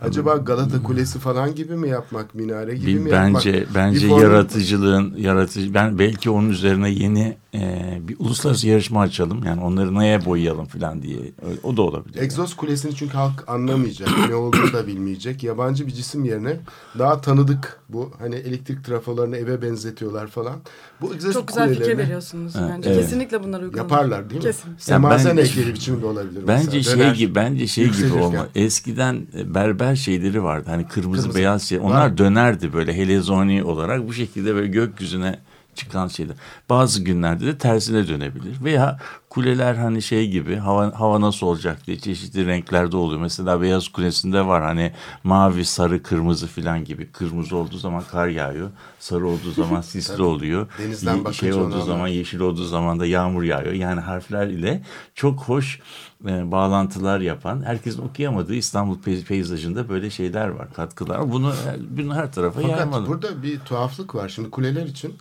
[0.00, 3.34] Acaba Galata Kulesi falan gibi mi yapmak, minare gibi Bir, mi yapmak?
[3.34, 9.44] bence bence Bir yaratıcılığın yaratıcı ben belki onun üzerine yeni e, bir uluslararası yarışma açalım.
[9.44, 11.18] Yani onları neye boyayalım falan diye.
[11.62, 12.22] O, da olabilir.
[12.22, 14.08] Egzoz kulesini çünkü halk anlamayacak.
[14.28, 15.42] ne olduğunu da bilmeyecek.
[15.42, 16.60] Yabancı bir cisim yerine
[16.98, 18.12] daha tanıdık bu.
[18.18, 20.56] Hani elektrik trafolarını eve benzetiyorlar falan.
[21.00, 22.54] Bu egzoz Çok güzel fikir kulelerini veriyorsunuz.
[22.54, 23.00] Ha, Bence evet.
[23.00, 23.78] kesinlikle bunlar uygun.
[23.78, 24.46] Yaparlar değil mi?
[24.46, 24.70] Kesin.
[24.78, 26.42] Semazen heykeli biçiminde olabilir.
[26.48, 26.82] Bence mesela.
[26.82, 28.46] şey Döner, gibi bence şey gibi olma.
[28.54, 30.64] Eskiden e, berber şeyleri vardı.
[30.70, 31.38] Hani kırmızı, Kırmızı.
[31.38, 31.78] beyaz şey.
[31.80, 31.84] Var.
[31.84, 35.38] Onlar dönerdi böyle helezoni olarak bu şekilde böyle gökyüzüne
[35.76, 36.36] çıkan şeyler.
[36.70, 38.64] Bazı günlerde de tersine dönebilir.
[38.64, 38.98] Veya
[39.30, 43.20] kuleler hani şey gibi hava, hava nasıl olacak diye çeşitli renklerde oluyor.
[43.20, 44.92] Mesela Beyaz Kulesi'nde var hani
[45.24, 47.06] mavi, sarı, kırmızı filan gibi.
[47.12, 48.70] Kırmızı olduğu zaman kar yağıyor.
[48.98, 50.66] Sarı olduğu zaman sisli oluyor.
[50.78, 53.72] Denizden Ye- şey olduğu zaman yeşil olduğu zaman da yağmur yağıyor.
[53.72, 54.82] Yani harfler ile
[55.14, 55.80] çok hoş
[56.26, 61.32] e, bağlantılar yapan, herkesin okuyamadığı İstanbul pey- peyzajında böyle şeyler var, katkılar.
[61.32, 63.06] Bunu, e, bunu her tarafa Fakat yaymalı.
[63.06, 64.28] burada bir tuhaflık var.
[64.28, 65.14] Şimdi kuleler için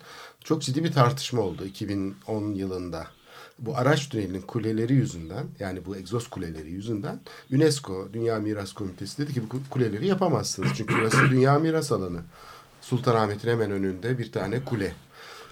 [0.45, 3.07] çok ciddi bir tartışma oldu 2010 yılında.
[3.59, 7.19] Bu araç tünelinin kuleleri yüzünden yani bu egzoz kuleleri yüzünden
[7.51, 10.71] UNESCO Dünya Miras Komitesi dedi ki bu kuleleri yapamazsınız.
[10.75, 12.21] Çünkü burası Dünya Miras Alanı.
[12.81, 14.93] Sultanahmet'in hemen önünde bir tane kule.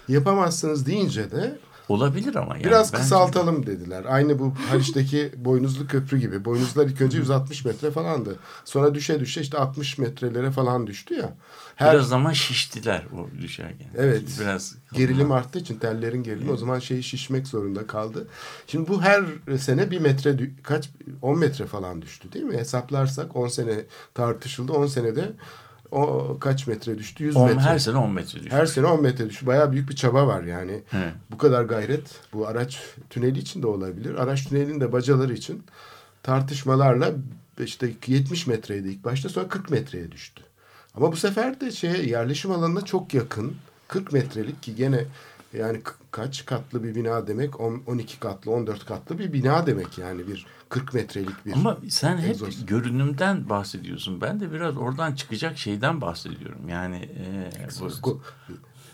[0.08, 2.64] Yapamazsınız deyince de Olabilir ama yani.
[2.64, 4.04] Biraz bence- kısaltalım dediler.
[4.08, 6.44] Aynı bu Haliç'teki boynuzlu köprü gibi.
[6.44, 8.38] Boynuzlar ilk önce 160 metre falandı.
[8.64, 11.34] Sonra düşe düşe işte 60 metrelere falan düştü ya.
[11.76, 13.88] Her Biraz zaman şiştiler o düşerken.
[13.96, 14.22] Evet.
[14.40, 18.28] Biraz gerilim arttığı için tellerin gerilimi o zaman şeyi şişmek zorunda kaldı.
[18.66, 19.24] Şimdi bu her
[19.58, 20.90] sene bir metre kaç
[21.22, 22.56] 10 metre falan düştü değil mi?
[22.56, 23.80] Hesaplarsak 10 sene
[24.14, 24.72] tartışıldı.
[24.72, 25.32] 10 senede
[25.94, 27.24] o kaç metre düştü?
[27.24, 27.60] 100 On- metre.
[27.60, 28.52] her sene 10 metre düşüyor.
[28.60, 29.46] Her sene 10 metre düşüyor.
[29.46, 30.82] Bayağı büyük bir çaba var yani.
[30.92, 31.12] Evet.
[31.30, 32.80] Bu kadar gayret bu araç
[33.10, 34.14] tüneli için de olabilir.
[34.14, 35.62] Araç tünelinin de bacaları için
[36.22, 37.10] tartışmalarla
[37.64, 40.42] işte 70 metreydi ilk başta sonra 40 metreye düştü.
[40.96, 43.56] Ama bu sefer de şeye yerleşim alanına çok yakın
[43.88, 45.04] 40 metrelik ki gene
[45.58, 47.60] yani kaç katlı bir bina demek?
[47.60, 52.18] On- 12 katlı, 14 katlı bir bina demek yani bir 40 metrelik bir Ama sen
[52.18, 52.66] hep egzoz.
[52.66, 54.20] görünümden bahsediyorsun.
[54.20, 56.68] Ben de biraz oradan çıkacak şeyden bahsediyorum.
[56.68, 57.50] Yani e,
[58.02, 58.22] bu-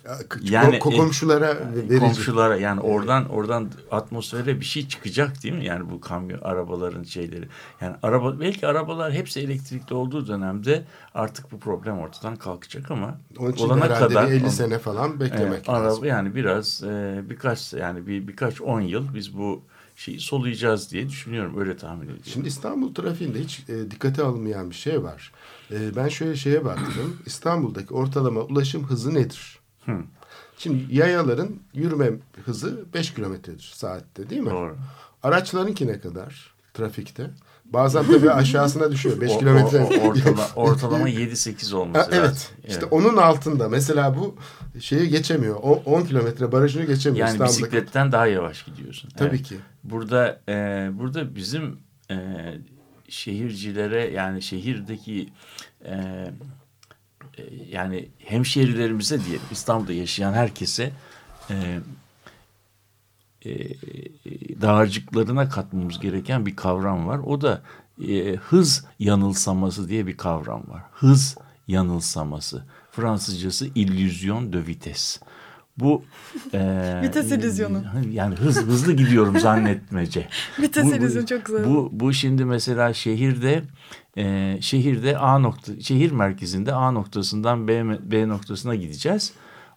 [0.05, 1.99] Yani, yani komşulara verici.
[1.99, 5.65] komşulara yani oradan oradan atmosfere bir şey çıkacak değil mi?
[5.65, 7.49] Yani bu kamyon arabaların şeyleri.
[7.81, 10.85] Yani araba belki arabalar hepsi elektrikli olduğu dönemde
[11.15, 15.21] artık bu problem ortadan kalkacak ama Onun için olana kadar bir 50 on- sene falan
[15.21, 15.85] beklemek lazım.
[15.87, 19.63] araba yani biraz e, birkaç yani bir birkaç on yıl biz bu
[19.97, 21.59] şeyi soluyacağız diye düşünüyorum.
[21.59, 22.23] Öyle tahmin ediyorum.
[22.25, 25.33] Şimdi İstanbul trafiğinde hiç e, dikkate alınmayan bir şey var.
[25.71, 27.17] E, ben şöyle şeye baktım.
[27.27, 29.60] İstanbul'daki ortalama ulaşım hızı nedir?
[29.87, 29.93] Hı.
[30.59, 32.11] Şimdi yayaların yürüme
[32.45, 34.51] hızı 5 kilometredir saatte değil mi?
[34.51, 34.77] Doğru.
[35.23, 37.31] Araçlarınki ne kadar trafikte?
[37.65, 39.21] Bazen tabii aşağısına düşüyor.
[39.21, 39.79] 5 O- o- kilometre.
[39.79, 42.21] o- ortala- ortalama 7-8 Ha, olması evet.
[42.29, 42.49] lazım.
[42.69, 44.37] İşte onun altında mesela bu
[44.81, 45.57] şeyi geçemiyor.
[45.63, 47.63] O 10 kilometre barajını geçemiyor Yani İstanbul'daki.
[47.63, 49.11] bisikletten daha yavaş gidiyorsun.
[49.17, 49.43] Tabii Evet.
[49.43, 49.57] ki.
[49.85, 51.79] Burada e, burada bizim
[52.11, 52.17] e,
[53.09, 55.29] şehircilere yani şehirdeki
[55.85, 55.95] e,
[57.71, 60.93] yani hemşehrilerimize diyelim İstanbul'da yaşayan herkese
[61.51, 61.81] e,
[63.45, 63.51] e,
[64.61, 67.19] dağarcıklarına katmamız gereken bir kavram var.
[67.19, 67.63] O da
[68.09, 70.83] e, hız yanılsaması diye bir kavram var.
[70.93, 71.37] Hız
[71.69, 72.65] yanılsaması.
[72.91, 75.21] Fransızcası illüzyon de vitesse.
[75.81, 76.05] Bu
[76.55, 77.83] e, Vites illüzyonu.
[78.11, 80.29] Yani hız hızlı gidiyorum zannetmece.
[80.61, 81.65] Vites Bu- illüzyonu çok güzel.
[81.65, 83.63] Bu bu şimdi mesela şehirde
[84.19, 89.33] e, şehirde A nokta şehir merkezinde A noktasından B B noktasına gideceğiz.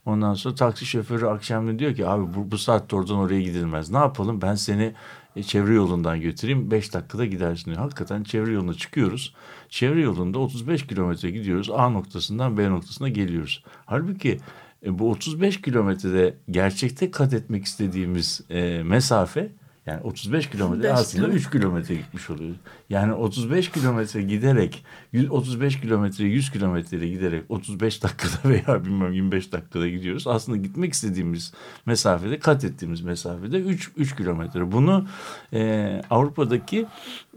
[0.05, 3.91] Ondan sonra taksi şoförü akşamleyin diyor ki abi bu, bu saatte oradan oraya gidilmez.
[3.91, 4.93] Ne yapalım ben seni
[5.35, 7.77] e, çevre yolundan götüreyim 5 dakikada gidersin diyor.
[7.77, 9.33] Hakikaten çevre yoluna çıkıyoruz.
[9.69, 11.69] Çevre yolunda 35 kilometre gidiyoruz.
[11.71, 13.63] A noktasından B noktasına geliyoruz.
[13.85, 14.39] Halbuki
[14.85, 19.51] e, bu 35 kilometrede gerçekte kat etmek istediğimiz e, mesafe
[19.85, 21.37] yani 35 kilometre aslında kilometre.
[21.37, 22.57] 3 kilometre gitmiş oluyoruz.
[22.89, 29.51] Yani 35 kilometre giderek 100 35 kilometre 100 kilometre giderek 35 dakikada veya bilmem 25
[29.51, 30.27] dakikada gidiyoruz.
[30.27, 31.53] Aslında gitmek istediğimiz
[31.85, 34.71] mesafede kat ettiğimiz mesafede 3 3 kilometre.
[34.71, 35.07] Bunu
[35.53, 36.85] e, Avrupa'daki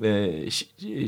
[0.03, 0.51] e,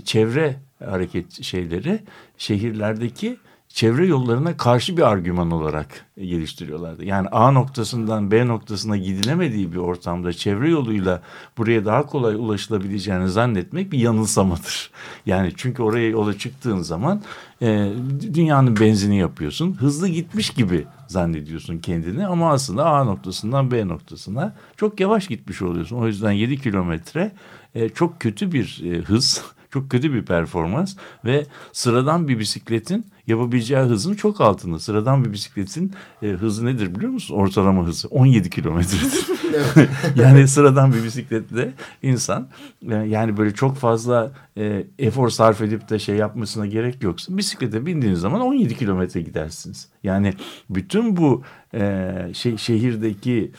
[0.05, 2.01] çevre hareket şeyleri
[2.38, 3.37] şehirlerdeki
[3.68, 7.04] çevre yollarına karşı bir argüman olarak geliştiriyorlardı.
[7.04, 11.22] Yani A noktasından B noktasına gidilemediği bir ortamda çevre yoluyla
[11.59, 14.90] buraya daha kolay ulaşılabileceğini zannetmek bir yanılsamadır.
[15.26, 17.22] Yani çünkü oraya yola çıktığın zaman
[17.62, 17.92] e,
[18.35, 19.72] dünyanın benzini yapıyorsun.
[19.72, 25.96] Hızlı gitmiş gibi zannediyorsun kendini ama aslında A noktasından B noktasına çok yavaş gitmiş oluyorsun.
[25.96, 27.33] O yüzden 7 kilometre
[27.74, 29.44] e, çok kötü bir e, hız.
[29.70, 34.78] Çok kötü bir performans ve sıradan bir bisikletin yapabileceği hızın çok altında.
[34.78, 37.34] Sıradan bir bisikletin e, hızı nedir biliyor musun?
[37.34, 39.26] Ortalama hızı 17 kilometredir.
[40.16, 42.48] yani sıradan bir bisikletle insan
[42.90, 47.86] e, yani böyle çok fazla e, efor sarf edip de şey yapmasına gerek yoksa bisiklete
[47.86, 49.88] bindiğiniz zaman 17 kilometre gidersiniz.
[50.02, 50.34] Yani
[50.70, 51.42] bütün bu
[51.74, 53.52] e, şey şehirdeki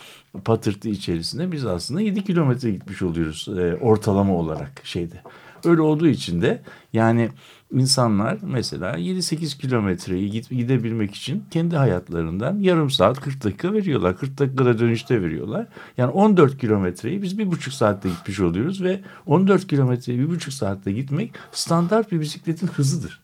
[0.45, 5.21] patırtı içerisinde biz aslında 7 kilometre gitmiş oluyoruz e, ortalama olarak şeyde.
[5.65, 6.61] Öyle olduğu için de
[6.93, 7.29] yani
[7.73, 14.17] insanlar mesela 7-8 kilometreyi gidebilmek için kendi hayatlarından yarım saat 40 dakika veriyorlar.
[14.17, 15.67] 40 dakikada dönüşte veriyorlar.
[15.97, 20.91] Yani 14 kilometreyi biz bir buçuk saatte gitmiş oluyoruz ve 14 kilometreyi bir buçuk saatte
[20.91, 23.21] gitmek standart bir bisikletin hızıdır.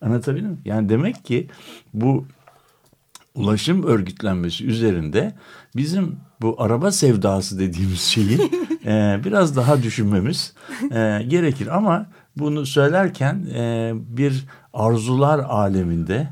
[0.00, 0.58] Anlatabildim mi?
[0.64, 1.48] Yani demek ki
[1.94, 2.26] bu
[3.34, 5.34] ulaşım örgütlenmesi üzerinde
[5.76, 8.38] bizim bu araba sevdası dediğimiz şeyi
[8.84, 11.76] e, biraz daha düşünmemiz e, gerekir.
[11.76, 12.06] Ama
[12.36, 16.28] bunu söylerken e, bir arzular aleminde,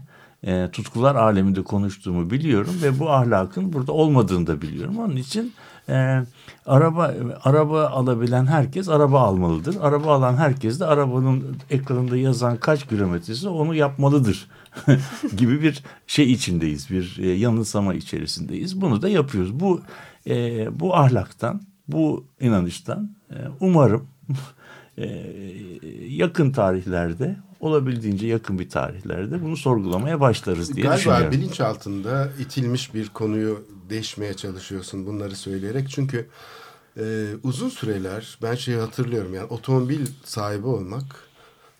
[0.46, 4.98] e, tutkular aleminde konuştuğumu biliyorum ve bu ahlakın burada olmadığını da biliyorum.
[4.98, 5.52] Onun için
[5.88, 6.22] e,
[6.66, 7.14] araba
[7.44, 9.76] araba alabilen herkes araba almalıdır.
[9.80, 14.48] Araba alan herkes de arabanın ekranında yazan kaç kilometresi onu yapmalıdır
[15.36, 16.90] gibi bir şey içindeyiz.
[16.90, 18.80] Bir e, yanılsama içerisindeyiz.
[18.80, 19.60] Bunu da yapıyoruz.
[19.60, 19.80] Bu
[20.26, 24.08] e, bu ahlaktan, bu inanıştan e, umarım
[26.08, 31.32] yakın tarihlerde olabildiğince yakın bir tarihlerde bunu sorgulamaya başlarız diye Galiba düşünüyorum.
[31.32, 35.90] bilinç altında itilmiş bir konuyu değişmeye çalışıyorsun bunları söyleyerek.
[35.90, 36.28] Çünkü
[36.98, 41.04] e, uzun süreler ben şeyi hatırlıyorum yani otomobil sahibi olmak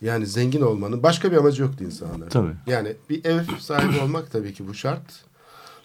[0.01, 2.29] yani zengin olmanın başka bir amacı yoktu insanların.
[2.29, 2.53] Tabii.
[2.67, 5.25] Yani bir ev sahibi olmak tabii ki bu şart.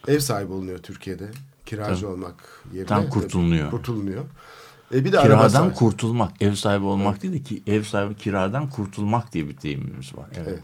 [0.08, 1.30] Ev sahibi olunuyor Türkiye'de.
[1.66, 2.12] Kiracı Tabii.
[2.12, 2.34] olmak
[2.72, 2.86] yerine.
[2.86, 3.10] Tam tabii
[3.70, 4.24] kurtulunuyor.
[4.94, 9.32] E bir de Kiradan kurtulmak, ev sahibi olmak değil de ki ev sahibi kiradan kurtulmak
[9.32, 10.26] diye bir deyimimiz var.
[10.36, 10.48] Evet.
[10.48, 10.62] Evet.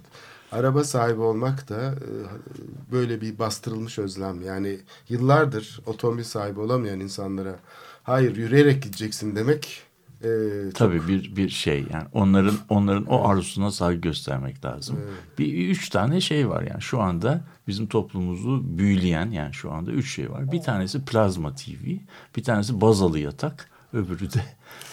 [0.52, 2.08] Araba sahibi olmak da e,
[2.92, 4.42] böyle bir bastırılmış özlem.
[4.42, 7.56] Yani yıllardır otomobil sahibi olamayan insanlara
[8.02, 9.82] hayır yürüyerek gideceksin demek
[10.22, 10.28] e,
[10.64, 14.96] çok- Tabii bir bir şey yani onların onların o arzusuna saygı göstermek lazım.
[15.38, 20.14] Bir üç tane şey var yani şu anda bizim toplumumuzu büyüleyen yani şu anda üç
[20.14, 20.52] şey var.
[20.52, 21.84] Bir tanesi plazma TV,
[22.36, 24.42] bir tanesi bazalı yatak, öbürü de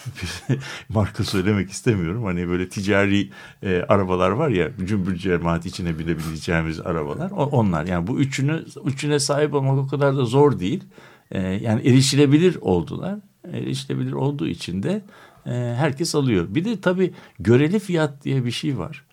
[0.05, 0.57] bir
[0.89, 2.23] marka söylemek istemiyorum.
[2.23, 3.29] Hani böyle ticari
[3.63, 7.31] e, arabalar var ya cümbür cemaat içine binebileceğimiz arabalar.
[7.31, 10.83] O, onlar yani bu üçünü üçüne sahip olmak o kadar da zor değil.
[11.31, 13.19] E, yani erişilebilir oldular.
[13.51, 15.01] Erişilebilir olduğu için de
[15.45, 16.47] e, herkes alıyor.
[16.49, 19.05] Bir de tabii göreli fiyat diye bir şey var.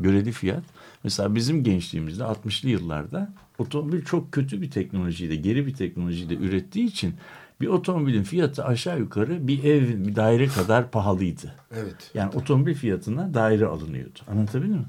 [0.00, 0.64] Göreli fiyat.
[1.04, 7.14] Mesela bizim gençliğimizde 60'lı yıllarda otomobil çok kötü bir teknolojiyle, geri bir teknolojiyle ürettiği için
[7.60, 11.54] bir otomobilin fiyatı aşağı yukarı bir ev, bir daire kadar pahalıydı.
[11.74, 12.10] Evet.
[12.14, 14.18] Yani otomobil fiyatına daire alınıyordu.
[14.30, 14.84] Anlatabildim mi?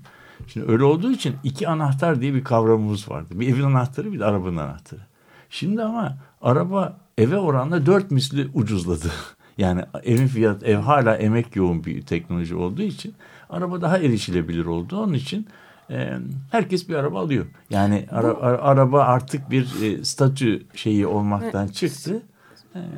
[0.48, 3.28] Şimdi öyle olduğu için iki anahtar diye bir kavramımız vardı.
[3.32, 5.02] Bir evin anahtarı bir de arabanın anahtarı.
[5.50, 9.12] Şimdi ama araba eve oranla dört misli ucuzladı.
[9.58, 13.14] Yani evin fiyat ev hala emek yoğun bir teknoloji olduğu için
[13.50, 15.02] araba daha erişilebilir oldu.
[15.02, 15.48] Onun için
[15.90, 16.14] e,
[16.52, 17.46] herkes bir araba alıyor.
[17.70, 22.22] Yani ara- ara- araba artık bir e, statü şeyi olmaktan çıktı.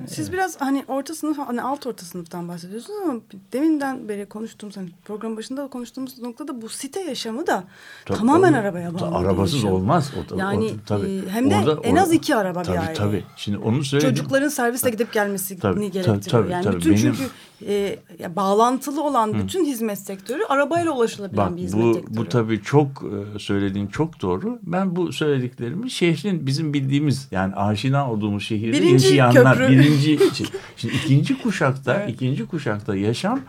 [0.07, 3.19] Siz biraz hani orta sınıf, hani alt orta sınıftan bahsediyorsunuz ama
[3.53, 7.63] deminden beri konuştuğumuz, hani program başında da konuştuğumuz noktada bu site yaşamı da
[8.05, 8.59] Tabii, tamamen tabii.
[8.61, 9.15] arabaya bağlı.
[9.15, 9.71] Arabasız yaşam.
[9.71, 10.11] olmaz.
[10.31, 11.09] O, o- Yani tabii.
[11.09, 12.93] e, hem de Orada- en az iki araba tabii, bir aile.
[12.93, 14.15] Tabii Şimdi onu söyledim.
[14.15, 16.21] Çocukların serviste gidip gelmesini Tabii, tabii, gerektiriyor.
[16.43, 16.75] tabii, yani tabii.
[16.77, 17.29] bütün Benim- çünkü
[17.67, 22.17] e, ya bağlantılı olan bütün hizmet sektörü arabayla ulaşılabilen Bak bir hizmet bu, sektörü.
[22.17, 22.87] bu tabii çok
[23.35, 24.59] e, söylediğin çok doğru.
[24.63, 29.73] Ben bu söylediklerimi şehrin bizim bildiğimiz yani aşina olduğumuz şehirde Birinci yaşayanlar köprü.
[29.79, 30.47] birinci şey.
[30.77, 33.39] Şimdi ikinci kuşakta ikinci kuşakta yaşam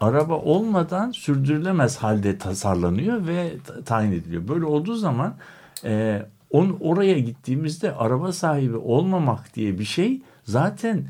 [0.00, 4.48] araba olmadan sürdürülemez halde tasarlanıyor ve ta- tayin ediliyor.
[4.48, 5.34] Böyle olduğu zaman
[5.84, 11.04] e, on, oraya gittiğimizde araba sahibi olmamak diye bir şey zaten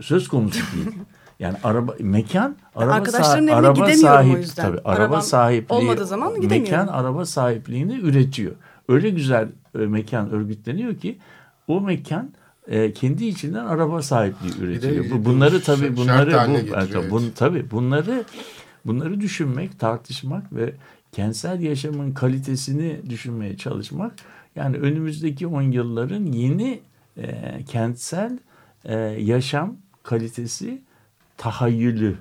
[0.00, 0.86] söz konusu değil.
[1.38, 4.62] Yani araba mekan araba arkadaşların sa- evine araba gidemiyorum o sahip yüzden.
[4.62, 6.62] tabii araba Arabam sahipliği olmadığı zaman gidemiyorum.
[6.72, 8.52] mekan araba sahipliğini üretiyor.
[8.88, 11.18] Öyle güzel e, mekan örgütleniyor ki
[11.68, 12.30] o mekan
[12.68, 15.04] e, kendi içinden araba sahipliği üretiyor.
[15.10, 17.12] Bu- bunları tabii bunları bu, tabii, evet.
[17.12, 18.24] bun- tabii bunları
[18.86, 20.74] bunları düşünmek, tartışmak ve
[21.12, 24.12] kentsel yaşamın kalitesini düşünmeye çalışmak
[24.56, 26.80] yani önümüzdeki on yılların yeni
[27.16, 27.24] e,
[27.68, 28.38] kentsel
[28.84, 30.82] e, yaşam kalitesi
[31.36, 32.16] tahayyülünün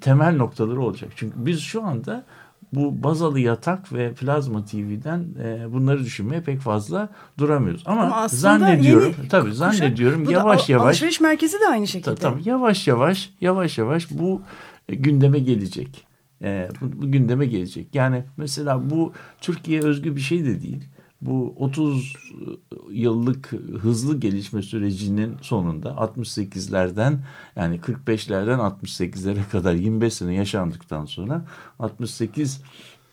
[0.00, 1.10] temel noktaları olacak.
[1.16, 2.24] Çünkü biz şu anda
[2.72, 7.08] bu bazalı yatak ve plazma TV'den e, bunları düşünmeye pek fazla
[7.38, 7.82] duramıyoruz.
[7.86, 11.86] Ama, Ama zannediyorum yeni tabii kuşak- zannediyorum da yavaş al- yavaş Alışveriş merkezi de aynı
[11.86, 12.14] şekilde.
[12.14, 14.42] Ta- Tabii yavaş yavaş yavaş yavaş bu
[14.88, 16.06] e, gündeme gelecek.
[16.42, 17.94] E, bu, bu gündeme gelecek.
[17.94, 20.84] Yani mesela bu Türkiye özgü bir şey de değil.
[21.20, 22.16] Bu 30
[22.90, 27.18] yıllık hızlı gelişme sürecinin sonunda 68'lerden
[27.56, 31.44] yani 45'lerden 68'lere kadar 25 sene yaşandıktan sonra
[31.78, 32.62] 68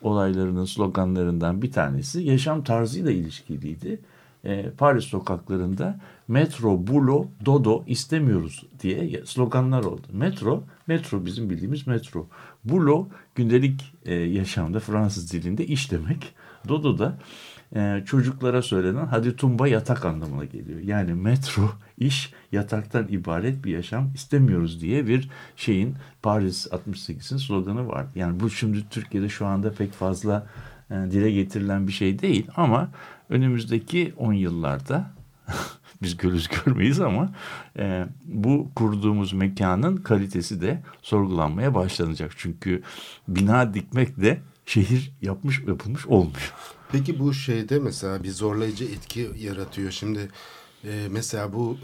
[0.02, 4.00] olaylarının sloganlarından bir tanesi yaşam tarzıyla ilişkiliydi.
[4.46, 10.08] Ee, Paris sokaklarında metro, bulo, dodo istemiyoruz diye sloganlar oldu.
[10.12, 12.28] Metro, metro bizim bildiğimiz metro.
[12.64, 16.36] Bulo gündelik e, yaşamda Fransız dilinde iş demek.
[16.68, 17.18] Dodo da
[17.76, 20.80] e, çocuklara söylenen hadi tumba yatak anlamına geliyor.
[20.80, 28.06] Yani metro, iş, yataktan ibaret bir yaşam istemiyoruz diye bir şeyin Paris 68'in sloganı var.
[28.16, 30.48] Yani bu şimdi Türkiye'de şu anda pek fazla
[30.92, 32.90] e, dile getirilen bir şey değil ama
[33.30, 35.12] önümüzdeki 10 yıllarda
[36.02, 37.30] biz görürüz görmeyiz ama
[37.78, 42.32] e, bu kurduğumuz mekanın kalitesi de sorgulanmaya başlanacak.
[42.38, 42.82] Çünkü
[43.28, 46.54] bina dikmek de şehir yapmış yapılmış olmuyor.
[46.94, 49.92] Peki bu şeyde mesela bir zorlayıcı etki yaratıyor.
[49.92, 50.30] Şimdi
[50.84, 51.78] e, mesela bu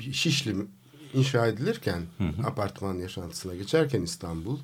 [0.00, 0.54] e, Şişli
[1.14, 2.02] inşa edilirken
[2.46, 4.58] apartman yaşantısına geçerken İstanbul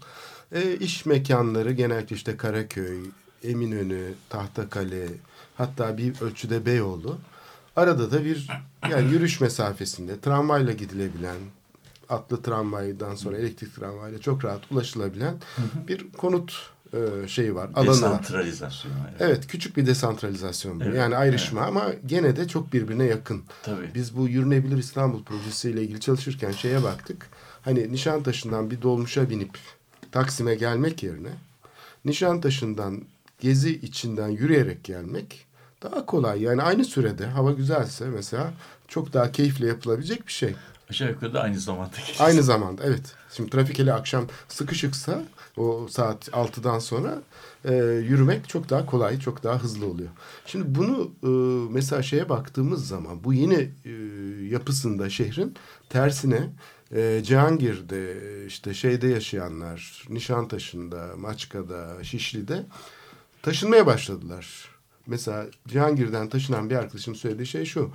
[0.53, 3.01] e, iş mekanları genellikle işte Karaköy,
[3.45, 5.09] Eminönü, Tahtakale
[5.55, 7.19] hatta bir ölçüde Beyoğlu.
[7.77, 8.49] Arada da bir
[8.91, 11.39] yani yürüyüş mesafesinde tramvayla gidilebilen
[12.09, 15.35] atlı tramvaydan sonra elektrik tramvayla çok rahat ulaşılabilen
[15.89, 17.71] bir konut e, şeyi var.
[17.75, 17.95] Alanı var.
[17.95, 18.93] Desantralizasyon.
[19.11, 19.21] Evet.
[19.21, 20.81] Evet küçük bir desantralizasyon.
[20.81, 23.43] Evet, yani ayrışma ama gene de çok birbirine yakın.
[23.63, 23.91] Tabii.
[23.95, 27.27] Biz bu Yürünebilir İstanbul projesiyle ilgili çalışırken şeye baktık.
[27.63, 29.59] Hani Nişantaşı'ndan bir dolmuşa binip
[30.13, 31.31] Taksim'e gelmek yerine
[32.05, 33.03] Nişantaşı'ndan
[33.41, 35.47] gezi içinden yürüyerek gelmek
[35.83, 36.43] daha kolay.
[36.43, 38.53] Yani aynı sürede hava güzelse mesela
[38.89, 40.55] çok daha keyifle yapılabilecek bir şey.
[40.91, 42.29] Aşağı yukarı da aynı zamanda geçiyor.
[42.29, 43.15] Aynı zamanda evet.
[43.33, 45.23] Şimdi trafik hele akşam sıkışıksa
[45.57, 47.23] o saat 6'dan sonra
[47.65, 47.75] e,
[48.09, 50.09] yürümek çok daha kolay, çok daha hızlı oluyor.
[50.47, 51.29] Şimdi bunu e,
[51.73, 53.91] mesela şeye baktığımız zaman bu yeni e,
[54.45, 55.55] yapısında şehrin
[55.89, 56.51] tersine
[56.95, 58.17] e, Cihangir'de
[58.47, 62.67] işte şeyde yaşayanlar, Nişantaşı'nda, Maçka'da, Şişli'de
[63.43, 64.71] taşınmaya başladılar.
[65.07, 67.91] Mesela Cihangir'den taşınan bir arkadaşım söylediği şey şu.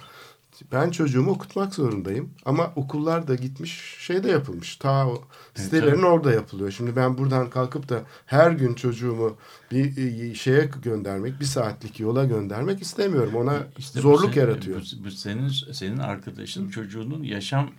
[0.71, 4.75] Ben çocuğumu okutmak zorundayım ama okullar da gitmiş şeyde yapılmış.
[4.75, 5.21] Ta o
[5.55, 6.71] sitelerin orada yapılıyor.
[6.71, 9.37] Şimdi ben buradan kalkıp da her gün çocuğumu
[9.71, 9.97] bir
[10.31, 13.35] e, şeye göndermek, bir saatlik yola göndermek istemiyorum.
[13.35, 14.81] Ona İşte zorluk senin- yaratıyor.
[14.99, 17.69] Bu, bu senin senin arkadaşın çocuğunun yaşam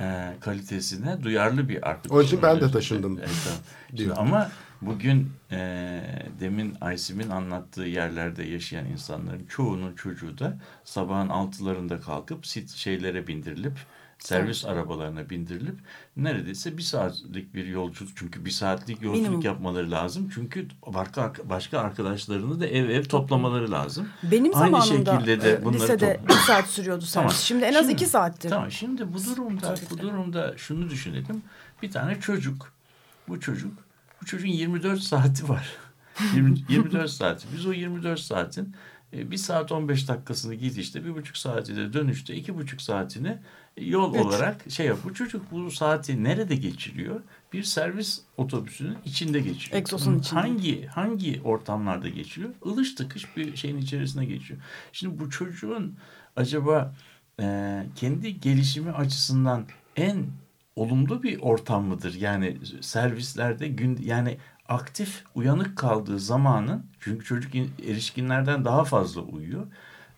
[0.00, 2.12] e, kalitesine duyarlı bir arkadaş.
[2.12, 3.18] Onun için ben de taşındım.
[3.18, 4.50] Evet, ama
[4.82, 5.58] bugün e,
[6.40, 13.78] demin Aysim'in anlattığı yerlerde yaşayan insanların çoğunun çocuğu da sabahın altılarında kalkıp sit şeylere bindirilip
[14.18, 15.78] servis arabalarına bindirilip
[16.16, 19.44] neredeyse bir saatlik bir yolculuk çünkü bir saatlik yolculuk Minimum.
[19.44, 24.08] yapmaları lazım çünkü başka başka arkadaşlarını da ev ev toplamaları lazım.
[24.22, 27.14] Benim Aynı zamanımda şekilde de e, bunları lisede bir saat sürüyordu servis.
[27.14, 27.32] Tamam.
[27.32, 28.50] Şimdi en az Şimdi- iki saattir.
[28.50, 31.42] Tamam şimdi bu durumda bu durumda şunu düşünelim.
[31.82, 32.72] Bir tane çocuk.
[33.28, 33.72] Bu çocuk
[34.22, 35.68] bu çocuğun 24 saati var.
[36.34, 37.46] 20 24 saati.
[37.56, 38.74] Biz o 24 saatin
[39.12, 43.38] e, bir saat 15 dakikasını gidişte bir buçuk saati de dönüşte iki buçuk saatini
[43.80, 44.20] yol Üç.
[44.20, 44.98] olarak şey yap.
[45.04, 47.20] Bu çocuk bu saati nerede geçiriyor?
[47.52, 49.80] Bir servis otobüsünün içinde geçiriyor.
[49.80, 50.40] Egzosun içinde.
[50.40, 52.50] Hangi hangi ortamlarda geçiriyor?
[52.64, 54.60] Ilış tıkış bir şeyin içerisine geçiyor.
[54.92, 55.96] Şimdi bu çocuğun
[56.36, 56.94] acaba
[57.40, 60.26] e, kendi gelişimi açısından en
[60.76, 62.14] olumlu bir ortam mıdır?
[62.14, 64.38] Yani servislerde gün yani
[64.68, 69.66] aktif uyanık kaldığı zamanın çünkü çocuk in- erişkinlerden daha fazla uyuyor.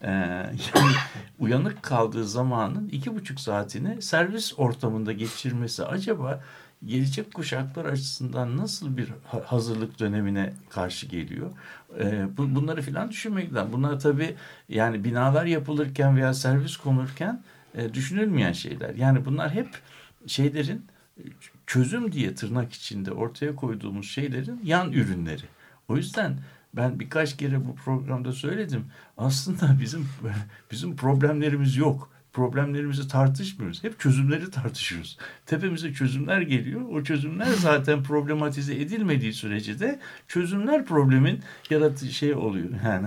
[0.03, 0.09] Ee,
[0.75, 0.93] yani
[1.39, 6.41] uyanık kaldığı zamanın iki buçuk saatini servis ortamında geçirmesi acaba
[6.85, 11.51] gelecek kuşaklar açısından nasıl bir ha- hazırlık dönemine karşı geliyor?
[12.01, 13.73] Ee, bu, bunları filan düşünmek lazım.
[13.73, 14.35] Bunlar tabii
[14.69, 17.43] yani binalar yapılırken veya servis konurken
[17.75, 18.95] e, düşünülmeyen şeyler.
[18.95, 19.69] Yani bunlar hep
[20.27, 20.87] şeylerin
[21.71, 25.43] çözüm diye tırnak içinde ortaya koyduğumuz şeylerin yan ürünleri.
[25.89, 26.39] O yüzden
[26.75, 28.85] ben birkaç kere bu programda söyledim.
[29.19, 30.09] Aslında bizim
[30.71, 32.11] bizim problemlerimiz yok.
[32.33, 33.85] Problemlerimizi tartışmıyoruz.
[33.85, 35.19] Hep çözümleri tartışıyoruz.
[35.47, 36.81] Tepemize çözümler geliyor.
[36.93, 41.41] O çözümler zaten problematize edilmediği sürece de çözümler problemin
[41.71, 42.69] yarattığı şey oluyor.
[42.85, 43.07] Yani?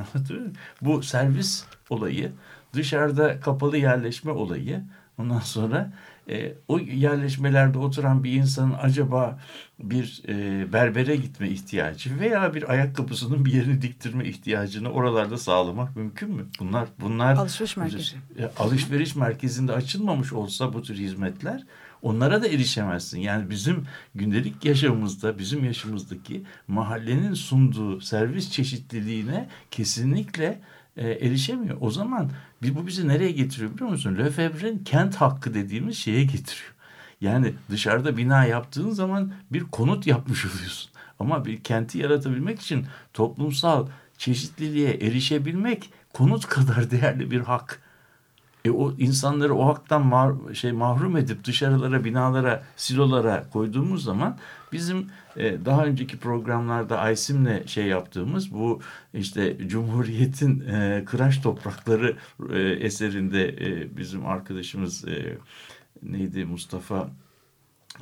[0.82, 2.32] Bu servis olayı,
[2.74, 4.84] dışarıda kapalı yerleşme olayı,
[5.18, 5.94] ondan sonra
[6.30, 9.40] e, o yerleşmelerde oturan bir insanın acaba
[9.80, 16.32] bir e, berbere gitme ihtiyacı veya bir ayakkabısının bir yerini diktirme ihtiyacını oralarda sağlamak mümkün
[16.32, 16.46] mü?
[16.60, 18.16] Bunlar bunlar Alışveriş merkezi.
[18.40, 21.64] E, alışveriş merkezinde açılmamış olsa bu tür hizmetler
[22.02, 23.20] onlara da erişemezsin.
[23.20, 30.60] Yani bizim gündelik yaşamımızda, bizim yaşımızdaki mahallenin sunduğu servis çeşitliliğine kesinlikle
[30.98, 31.78] e, erişemiyor.
[31.82, 32.32] O zaman
[32.62, 34.18] bir, bu bizi nereye getiriyor biliyor musun?
[34.18, 36.74] Lefebvre'nin kent hakkı dediğimiz şeye getiriyor.
[37.22, 40.92] Yani dışarıda bina yaptığın zaman bir konut yapmış oluyorsun.
[41.20, 43.88] Ama bir kenti yaratabilmek için toplumsal
[44.18, 47.82] çeşitliliğe erişebilmek konut kadar değerli bir hak.
[48.66, 54.38] E o insanları o haktan mar- şey mahrum edip dışarılara, binalara, silolara koyduğumuz zaman
[54.72, 55.08] bizim
[55.38, 58.82] e, daha önceki programlarda Aysim'le şey yaptığımız bu
[59.14, 62.18] işte Cumhuriyet'in e, Kıraç Toprakları
[62.54, 65.38] e, eserinde e, bizim arkadaşımız e,
[66.04, 67.10] neydi Mustafa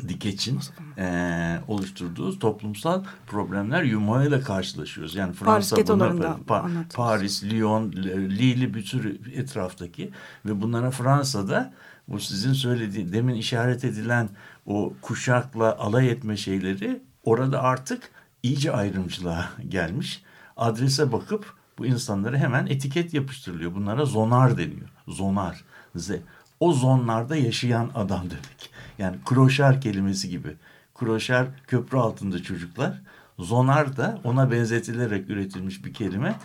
[0.07, 0.59] Dikeç'in
[0.97, 5.15] e, oluşturduğu toplumsal problemler yumağıyla karşılaşıyoruz.
[5.15, 6.69] Yani Fransa Paris buna Pa-.
[6.93, 10.11] Paris, Lyon, Lille bir sürü etraftaki
[10.45, 11.73] ve bunlara Fransa'da
[12.07, 14.29] bu sizin söylediği demin işaret edilen
[14.65, 18.11] o kuşakla alay etme şeyleri orada artık
[18.43, 20.23] iyice ayrımcılığa gelmiş.
[20.57, 23.75] Adrese bakıp bu insanlara hemen etiket yapıştırılıyor.
[23.75, 24.89] Bunlara zonar deniyor.
[25.07, 25.63] Zonar.
[25.95, 26.11] Z.
[26.59, 28.70] O zonlarda yaşayan adam demek.
[28.99, 30.55] Yani kroşer kelimesi gibi.
[30.99, 33.01] Kroşer köprü altında çocuklar.
[33.39, 36.35] Zonar da ona benzetilerek üretilmiş bir kelime.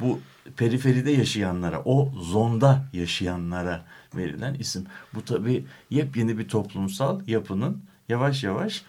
[0.00, 0.20] Bu
[0.56, 3.84] periferide yaşayanlara, o zonda yaşayanlara
[4.16, 4.84] verilen isim.
[5.14, 8.82] Bu tabii yepyeni bir toplumsal yapının yavaş yavaş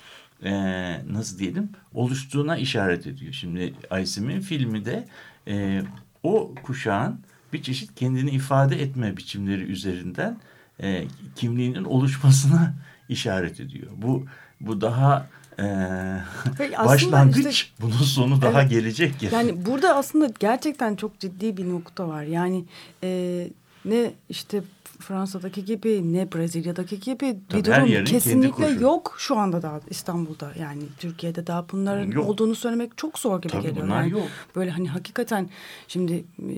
[0.43, 3.33] eee, nasıl diyelim oluştuğuna işaret ediyor.
[3.33, 5.07] Şimdi Aysim'in filmi de
[5.47, 5.83] eee,
[6.23, 7.19] o kuşağın
[7.53, 10.37] bir çeşit kendini ifade etme biçimleri üzerinden
[10.83, 12.73] eee, kimliğinin oluşmasına
[13.09, 13.87] işaret ediyor.
[13.95, 14.25] Bu
[14.61, 15.27] bu daha
[15.57, 17.45] aslında başlangıç.
[17.45, 18.71] işte- bunun sonu daha Evet.
[18.71, 19.29] gelecek ya.
[19.33, 22.23] Yani burada aslında gerçekten çok ciddi bir nokta var.
[22.23, 22.65] Yani
[23.03, 23.49] e,
[23.85, 24.61] ne işte
[24.99, 30.51] Fransa'daki gibi ne Brezilya'daki gibi Tabii bir durum kesinlikle yok şu anda da İstanbul'da.
[30.59, 32.29] Yani Türkiye'de daha bunların Yok.
[32.29, 33.85] olduğunu söylemek çok zor gibi Tabii geliyor.
[33.85, 34.27] bunlar Yani yok.
[34.55, 35.49] Böyle hani hakikaten
[35.87, 36.55] şimdi e,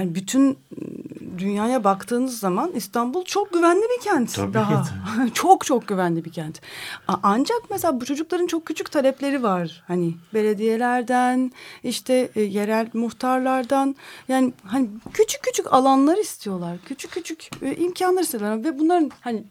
[0.00, 0.58] hani bütün
[1.38, 4.84] dünyaya baktığınız zaman İstanbul çok güvenli bir kent Tabii daha.
[5.34, 6.60] çok çok güvenli bir kent.
[7.22, 9.82] Ancak mesela bu çocukların çok küçük talepleri var.
[9.86, 13.96] Hani belediyelerden, işte e, yerel muhtarlardan
[14.28, 16.76] yani hani küçük küçük alanlar istiyorlar.
[16.86, 19.44] Küçük küçük e, imkanlar istiyorlar ve bunların hani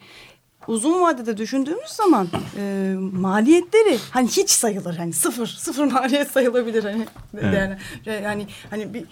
[0.68, 7.07] uzun vadede düşündüğümüz zaman e, maliyetleri hani hiç sayılır hani sıfır sıfır maliyet sayılabilir hani
[7.34, 7.53] Evet.
[7.53, 7.78] yani
[8.24, 9.05] yani hani bir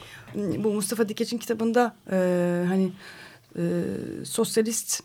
[0.64, 2.16] bu Mustafa Dikeç'in kitabında e,
[2.68, 2.92] hani
[3.56, 3.64] e,
[4.26, 5.04] sosyalist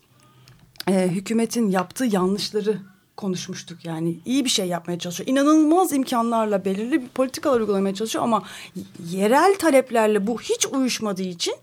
[0.88, 2.78] e, hükümetin yaptığı yanlışları
[3.16, 3.84] konuşmuştuk.
[3.84, 5.28] Yani iyi bir şey yapmaya çalışıyor.
[5.28, 8.42] İnanılmaz imkanlarla belirli bir politikalar uygulamaya çalışıyor ama
[9.10, 11.54] yerel taleplerle bu hiç uyuşmadığı için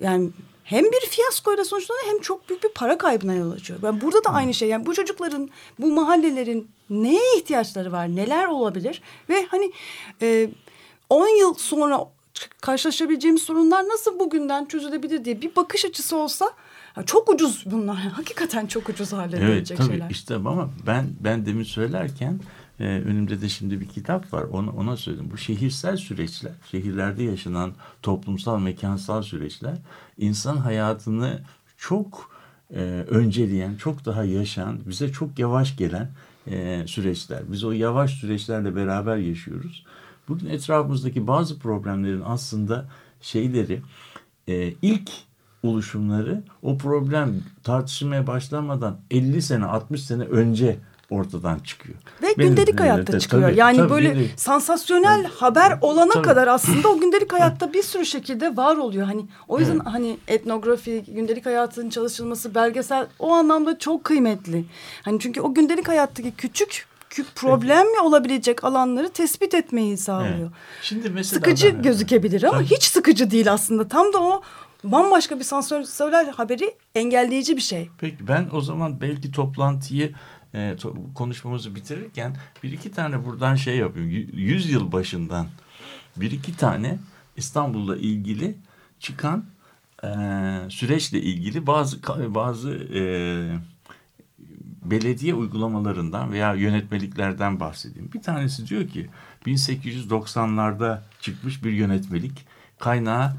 [0.00, 0.30] yani
[0.64, 3.78] hem bir fiyaskoyla sonuçlanıyor hem çok büyük bir para kaybına yol açıyor.
[3.82, 4.68] Ben burada da aynı şey.
[4.68, 9.72] Yani bu çocukların, bu mahallelerin neye ihtiyaçları var, neler olabilir ve hani
[10.22, 10.50] e,
[11.10, 12.00] 10 yıl sonra
[12.60, 16.50] karşılaşabileceğimiz sorunlar nasıl bugünden çözülebilir diye bir bakış açısı olsa
[17.06, 17.96] çok ucuz bunlar.
[18.16, 20.10] Hakikaten çok ucuz hale Evet tabii şeyler.
[20.10, 22.40] işte ama ben ben demin söylerken
[22.80, 25.30] e, önümde de şimdi bir kitap var ona, ona söyledim.
[25.30, 27.72] Bu şehirsel süreçler, şehirlerde yaşanan
[28.02, 29.76] toplumsal, mekansal süreçler
[30.18, 31.40] insan hayatını
[31.76, 32.30] çok
[32.74, 36.10] e, önceleyen, çok daha yaşayan, bize çok yavaş gelen
[36.46, 37.42] e, süreçler.
[37.52, 39.84] Biz o yavaş süreçlerle beraber yaşıyoruz.
[40.28, 42.88] Bugün etrafımızdaki bazı problemlerin aslında
[43.20, 43.82] şeyleri
[44.48, 45.10] e, ilk
[45.62, 50.78] oluşumları o problem tartışmaya başlamadan 50 sene 60 sene önce
[51.14, 51.98] ortadan çıkıyor.
[52.22, 53.42] Ve Benim- gündelik evet, hayatta evet, çıkıyor.
[53.42, 54.40] tabii, yani tabii, böyle gündelik.
[54.40, 56.24] sansasyonel haber olana Tabii.
[56.24, 59.06] kadar aslında o gündelik hayatta bir sürü şekilde var oluyor.
[59.06, 64.64] Hani o yüzden hani etnografi, gündelik hayatın çalışılması, belgesel o anlamda çok kıymetli.
[65.02, 70.38] Hani çünkü o gündelik hayattaki küçük küçük problem mi olabilecek alanları tespit etmeyi sağlıyor.
[70.38, 70.50] Evet.
[70.82, 72.64] Şimdi mesela Sıkıcı ben- gözükebilir ama Tabii.
[72.66, 73.88] hiç sıkıcı değil aslında.
[73.88, 74.42] Tam da o
[74.84, 77.88] bambaşka bir sansasyonel haberi engelleyici bir şey.
[77.98, 80.12] Peki ben o zaman belki toplantıyı
[80.54, 80.76] e,
[81.14, 84.10] konuşmamızı bitirirken bir iki tane buradan şey yapayım.
[84.10, 85.46] Y- Yüz yıl başından
[86.16, 86.98] bir iki tane
[87.36, 88.54] İstanbul'la ilgili
[89.00, 89.44] çıkan
[90.04, 90.08] e,
[90.68, 91.98] süreçle ilgili bazı
[92.34, 93.02] bazı e,
[94.84, 98.10] belediye uygulamalarından veya yönetmeliklerden bahsedeyim.
[98.14, 99.10] Bir tanesi diyor ki
[99.46, 102.46] 1890'larda çıkmış bir yönetmelik
[102.78, 103.36] kaynağı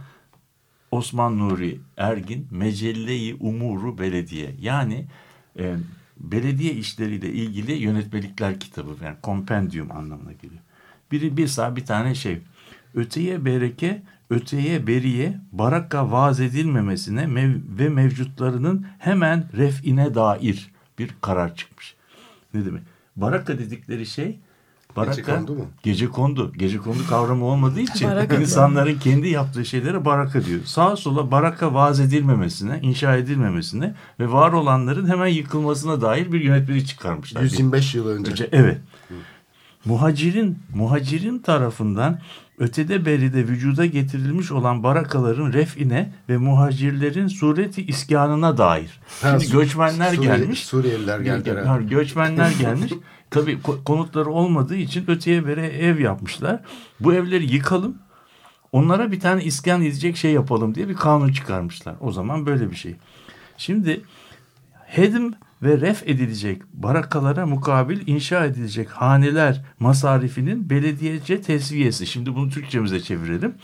[0.92, 5.06] Osman Nuri Ergin Mecelle-i Umuru Belediye yani
[5.60, 5.76] e,
[6.18, 10.62] belediye işleriyle ilgili yönetmelikler kitabı yani kompendium anlamına geliyor.
[11.12, 12.42] Biri bir sağ bir tane şey.
[12.94, 21.56] Öteye bereke, öteye beriye, baraka vaaz edilmemesine mev- ve mevcutlarının hemen refine dair bir karar
[21.56, 21.96] çıkmış.
[22.54, 22.84] Ne demek?
[23.16, 24.40] Baraka dedikleri şey
[24.96, 25.66] baraka Gecekondu mu?
[25.84, 26.54] Gece kondu.
[26.58, 28.10] Gece kondu kavramı olmadığı için
[28.42, 30.60] insanların kendi yaptığı şeylere baraka diyor.
[30.66, 36.86] Sağa sola baraka vaaz edilmemesine, inşa edilmemesine ve var olanların hemen yıkılmasına dair bir yönetmeliği
[36.86, 37.42] çıkarmışlar.
[37.42, 38.32] 125 yıl önce.
[38.32, 38.78] Önce- evet.
[39.86, 42.20] Muhacirin, muhacirin tarafından
[42.60, 49.00] ötede beride vücuda getirilmiş olan barakaların refine ve muhacirlerin sureti iskanına dair.
[49.22, 50.66] Ha, Şimdi göçmenler Suriye- gelmiş.
[50.66, 51.64] Suriyeliler geldiler.
[51.66, 52.94] Ha, Göçmenler gelmiş.
[53.36, 56.60] Tabii ko- konutları olmadığı için öteye bere ev yapmışlar.
[57.00, 57.98] Bu evleri yıkalım.
[58.72, 61.96] Onlara bir tane iskan edecek şey yapalım diye bir kanun çıkarmışlar.
[62.00, 62.96] O zaman böyle bir şey.
[63.58, 64.02] Şimdi
[64.86, 65.34] hedim
[65.64, 72.08] ve ref edilecek barakalara mukabil inşa edilecek haneler masarifinin belediyece tesviyesi.
[72.08, 73.56] Şimdi bunu Türkçemize çevirelim.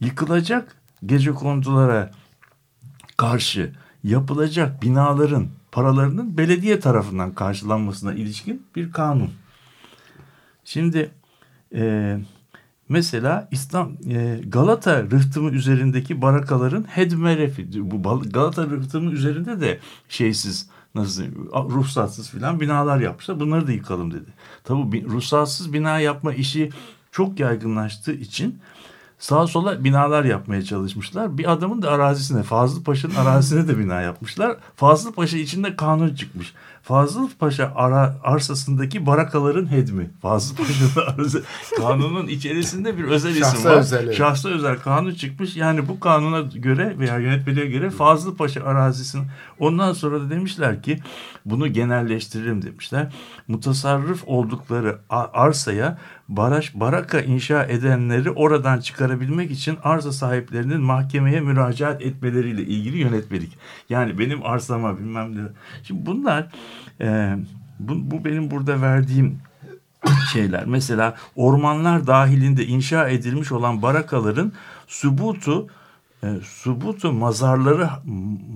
[0.00, 0.76] Yıkılacak
[1.06, 2.10] gece kondulara
[3.16, 3.72] karşı
[4.04, 9.30] yapılacak binaların paralarının belediye tarafından karşılanmasına ilişkin bir kanun.
[10.64, 11.10] Şimdi
[11.74, 12.16] e,
[12.88, 19.78] mesela İslam e, Galata rıhtımı üzerindeki barakaların hedmerefi bu Galata rıhtımı üzerinde de
[20.08, 21.24] şeysiz nasıl
[21.54, 23.40] ruhsatsız filan binalar yapmışlar.
[23.40, 24.30] Bunları da yıkalım dedi.
[24.64, 26.70] Tabii bi- ruhsatsız bina yapma işi
[27.12, 28.58] çok yaygınlaştığı için
[29.18, 31.38] sağa sola binalar yapmaya çalışmışlar.
[31.38, 34.56] Bir adamın da arazisine, Fazıl Paşa'nın arazisine de bina yapmışlar.
[34.76, 36.54] Fazıl Paşa içinde kanun çıkmış.
[36.88, 40.10] Fazıl Paşa ara, arsasındaki barakaların hedmi.
[40.22, 41.42] Fazıl Paşa'nın arası,
[41.76, 43.76] kanunun içerisinde bir özel isim Şahsa var.
[43.76, 44.16] özel, evet.
[44.16, 45.56] Şahsa özel kanun çıkmış.
[45.56, 49.22] Yani bu kanuna göre veya yönetmeliğe göre Fazıl Paşa arazisini
[49.58, 50.98] ondan sonra da demişler ki
[51.44, 53.12] bunu genelleştirelim demişler.
[53.48, 54.98] Mutasarrıf oldukları
[55.32, 63.58] arsaya baraj, baraka inşa edenleri oradan çıkarabilmek için arsa sahiplerinin mahkemeye müracaat etmeleriyle ilgili yönetmelik.
[63.88, 65.48] Yani benim arsama bilmem ne.
[65.82, 66.46] Şimdi bunlar
[67.00, 67.36] e,
[67.78, 69.38] bu, bu benim burada verdiğim
[70.32, 70.66] şeyler.
[70.66, 74.52] Mesela ormanlar dahilinde inşa edilmiş olan barakaların
[74.86, 75.66] subutu
[76.22, 77.90] e, subutu mazarları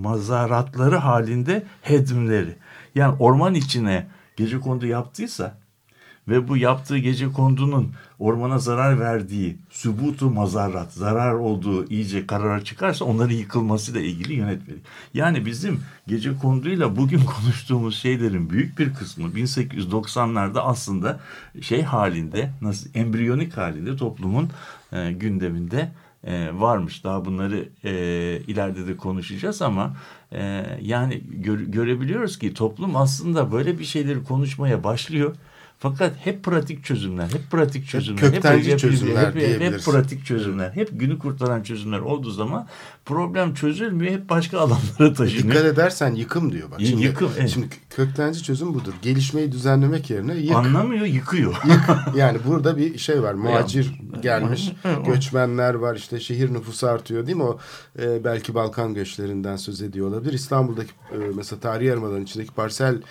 [0.00, 2.56] mazaratları halinde hedimleri.
[2.94, 5.54] Yani orman içine gece kondu yaptıysa
[6.28, 13.04] ve bu yaptığı gece kondunun ormana zarar verdiği subutu mazarrat, zarar olduğu iyice karara çıkarsa
[13.04, 14.82] onların yıkılmasıyla ilgili yönetmelik.
[15.14, 21.20] Yani bizim gece konduyla bugün konuştuğumuz şeylerin büyük bir kısmı 1890'larda aslında
[21.60, 24.50] şey halinde, nasıl embriyonik halinde toplumun
[24.92, 25.92] e, gündeminde
[26.24, 27.04] e, varmış.
[27.04, 27.92] Daha bunları e,
[28.46, 29.96] ileride de konuşacağız ama
[30.32, 35.34] e, yani gör- görebiliyoruz ki toplum aslında böyle bir şeyleri konuşmaya başlıyor.
[35.82, 41.18] Fakat hep pratik çözümler, hep pratik çözümler, köktenci çözümler hep, hep, pratik çözümler, hep günü
[41.18, 42.66] kurtaran çözümler olduğu zaman
[43.04, 45.54] problem çözülmüyor, hep başka alanlara taşınıyor.
[45.54, 46.80] Dikkat edersen yıkım diyor bak.
[46.80, 47.48] Y- Şimdi, yıkım, evet.
[47.48, 48.92] şimdi köktenci çözüm budur.
[49.02, 50.56] Gelişmeyi düzenlemek yerine yık.
[50.56, 51.56] Anlamıyor, yıkıyor.
[52.16, 53.34] Yani burada bir şey var.
[53.34, 54.72] Muhacir gelmiş.
[55.06, 55.96] Göçmenler var.
[55.96, 57.42] işte şehir nüfusu artıyor değil mi?
[57.42, 57.58] O
[57.98, 60.32] e, belki Balkan göçlerinden söz ediyor olabilir.
[60.32, 63.02] İstanbul'daki e, mesela tarihi yarımadanın içindeki parsel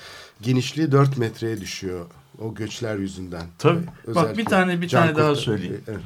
[0.41, 2.05] genişliği 4 metreye düşüyor.
[2.41, 3.43] O göçler yüzünden.
[3.57, 3.83] Tabii.
[4.07, 5.81] E, Bak bir tane bir tane daha söyleyeyim.
[5.87, 5.99] Evet.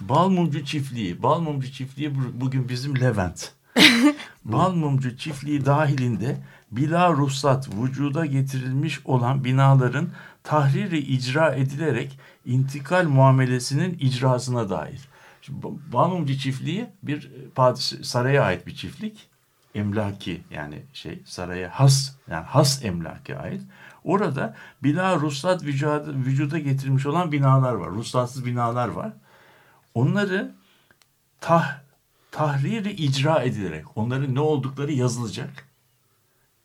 [0.00, 1.22] Balmumcu çiftliği.
[1.22, 3.52] Balmumcu çiftliği bu- bugün bizim Levent.
[4.44, 6.36] Balmumcu çiftliği dahilinde
[6.70, 10.08] bila ruhsat vücuda getirilmiş olan binaların
[10.42, 15.00] tahriri icra edilerek intikal muamelesinin icrasına dair.
[15.42, 19.28] Şimdi Ba- Balmumcu çiftliği bir padişah, saraya ait bir çiftlik.
[19.74, 23.60] emlaki yani şey saraya has yani has emlaki ait.
[24.04, 27.90] Orada bila ruhsat vücuda, getirmiş olan binalar var.
[27.90, 29.12] Ruhsatsız binalar var.
[29.94, 30.54] Onları
[31.40, 31.80] tah,
[32.30, 35.68] tahriri icra edilerek onların ne oldukları yazılacak.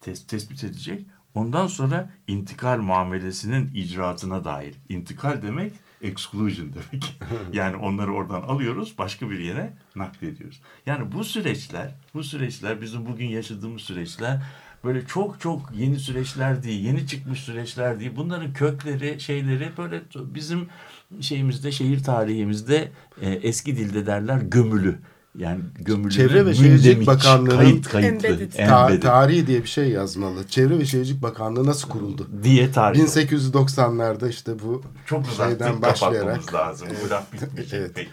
[0.02, 1.06] Tes, tespit edecek.
[1.34, 4.76] Ondan sonra intikal muamelesinin icraatına dair.
[4.90, 7.20] İntikal demek exclusion demek.
[7.54, 10.62] yani onları oradan alıyoruz başka bir yere naklediyoruz.
[10.86, 14.42] Yani bu süreçler, bu süreçler bizim bugün yaşadığımız süreçler
[14.84, 18.12] böyle çok çok yeni süreçler değil, yeni çıkmış süreçler değil.
[18.16, 20.68] Bunların kökleri, şeyleri böyle bizim
[21.22, 25.00] şeyimizde, şehir tarihimizde e, eski dilde derler gömülü.
[25.36, 26.12] Yani gömülü.
[26.12, 28.54] Çevre ve Şehircilik Bakanlığı'nın kayıt, kayıtlı, Embedded.
[28.68, 30.48] Ta- tarihi diye bir şey yazmalı.
[30.48, 32.28] Çevre ve Şehircilik Bakanlığı nasıl kuruldu?
[32.44, 33.00] diye tarih.
[33.00, 36.88] 1890'larda işte bu Çok şeyden başlayarak lazım.
[37.06, 37.74] Bu laf bitmiş.
[37.74, 37.92] Evet.
[37.96, 38.10] Peki.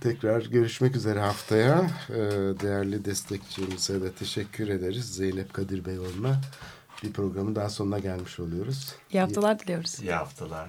[0.00, 1.90] tekrar görüşmek üzere haftaya.
[2.10, 2.14] Ee,
[2.62, 5.04] değerli destekçimize de teşekkür ederiz.
[5.14, 6.40] Zeynep Kadir Beyoğlu'na
[7.02, 8.92] bir programın daha sonuna gelmiş oluyoruz.
[9.12, 10.00] İyi haftalar diliyoruz.
[10.02, 10.68] İyi haftalar.